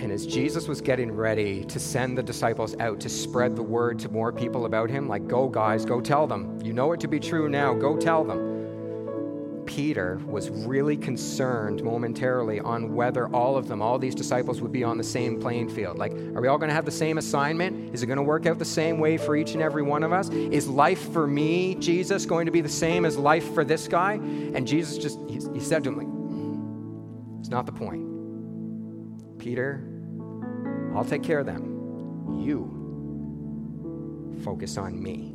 And 0.00 0.12
as 0.12 0.26
Jesus 0.26 0.68
was 0.68 0.80
getting 0.80 1.10
ready 1.12 1.64
to 1.64 1.80
send 1.80 2.18
the 2.18 2.22
disciples 2.22 2.76
out 2.78 3.00
to 3.00 3.08
spread 3.08 3.56
the 3.56 3.62
word 3.62 3.98
to 4.00 4.08
more 4.10 4.32
people 4.32 4.66
about 4.66 4.90
him, 4.90 5.08
like, 5.08 5.26
go, 5.26 5.48
guys, 5.48 5.84
go 5.84 6.00
tell 6.00 6.26
them. 6.26 6.58
You 6.62 6.74
know 6.74 6.92
it 6.92 7.00
to 7.00 7.08
be 7.08 7.18
true 7.18 7.48
now, 7.48 7.72
go 7.72 7.96
tell 7.96 8.22
them. 8.22 8.53
Peter 9.74 10.20
was 10.24 10.50
really 10.50 10.96
concerned 10.96 11.82
momentarily 11.82 12.60
on 12.60 12.94
whether 12.94 13.26
all 13.34 13.56
of 13.56 13.66
them, 13.66 13.82
all 13.82 13.98
these 13.98 14.14
disciples, 14.14 14.60
would 14.60 14.70
be 14.70 14.84
on 14.84 14.96
the 14.96 15.02
same 15.02 15.40
playing 15.40 15.68
field. 15.68 15.98
Like, 15.98 16.12
are 16.12 16.40
we 16.40 16.46
all 16.46 16.58
going 16.58 16.68
to 16.68 16.74
have 16.74 16.84
the 16.84 16.92
same 16.92 17.18
assignment? 17.18 17.92
Is 17.92 18.04
it 18.04 18.06
going 18.06 18.18
to 18.18 18.22
work 18.22 18.46
out 18.46 18.60
the 18.60 18.64
same 18.64 19.00
way 19.00 19.16
for 19.16 19.34
each 19.34 19.54
and 19.54 19.60
every 19.60 19.82
one 19.82 20.04
of 20.04 20.12
us? 20.12 20.28
Is 20.28 20.68
life 20.68 21.12
for 21.12 21.26
me, 21.26 21.74
Jesus, 21.74 22.24
going 22.24 22.46
to 22.46 22.52
be 22.52 22.60
the 22.60 22.68
same 22.68 23.04
as 23.04 23.16
life 23.16 23.52
for 23.52 23.64
this 23.64 23.88
guy? 23.88 24.12
And 24.12 24.64
Jesus 24.64 24.96
just, 24.96 25.18
he, 25.28 25.40
he 25.52 25.60
said 25.60 25.82
to 25.82 25.90
him, 25.90 25.98
like, 25.98 26.06
mm, 26.06 27.40
it's 27.40 27.48
not 27.48 27.66
the 27.66 27.72
point. 27.72 29.40
Peter, 29.40 29.82
I'll 30.94 31.04
take 31.04 31.24
care 31.24 31.40
of 31.40 31.46
them. 31.46 32.38
You 32.38 32.70
focus 34.44 34.78
on 34.78 35.02
me. 35.02 35.33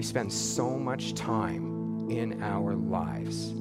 We 0.00 0.04
spend 0.04 0.32
so 0.32 0.78
much 0.78 1.12
time 1.12 2.08
in 2.08 2.42
our 2.42 2.74
lives 2.74 3.52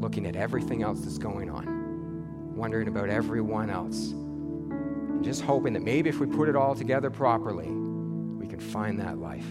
looking 0.00 0.24
at 0.26 0.36
everything 0.36 0.84
else 0.84 1.00
that's 1.00 1.18
going 1.18 1.50
on, 1.50 2.54
wondering 2.54 2.86
about 2.86 3.08
everyone 3.08 3.68
else, 3.68 4.12
and 4.12 5.24
just 5.24 5.42
hoping 5.42 5.72
that 5.72 5.82
maybe 5.82 6.08
if 6.08 6.20
we 6.20 6.28
put 6.28 6.48
it 6.48 6.54
all 6.54 6.76
together 6.76 7.10
properly, 7.10 7.66
we 7.66 8.46
can 8.46 8.60
find 8.60 9.00
that 9.00 9.18
life. 9.18 9.44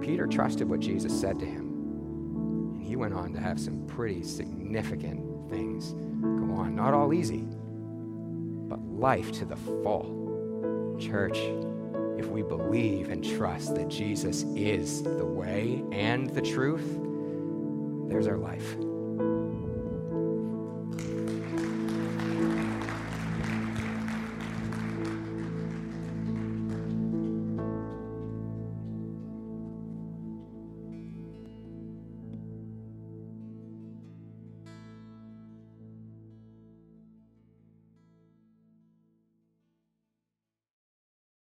Peter 0.00 0.28
trusted 0.28 0.68
what 0.68 0.78
Jesus 0.78 1.20
said 1.20 1.40
to 1.40 1.44
him, 1.44 2.74
and 2.76 2.82
he 2.84 2.94
went 2.94 3.12
on 3.12 3.32
to 3.32 3.40
have 3.40 3.58
some 3.58 3.88
pretty 3.88 4.22
significant 4.22 5.50
things 5.50 5.94
go 6.22 6.54
on. 6.54 6.76
Not 6.76 6.94
all 6.94 7.12
easy, 7.12 7.44
but 8.68 8.78
life 8.80 9.32
to 9.32 9.44
the 9.44 9.56
full. 9.56 10.96
Church, 11.00 11.38
if 12.18 12.26
we 12.26 12.42
believe 12.42 13.10
and 13.10 13.24
trust 13.24 13.74
that 13.74 13.88
Jesus 13.88 14.44
is 14.54 15.02
the 15.02 15.24
way 15.24 15.82
and 15.92 16.30
the 16.30 16.42
truth, 16.42 16.98
there's 18.08 18.26
our 18.26 18.38
life. 18.38 18.76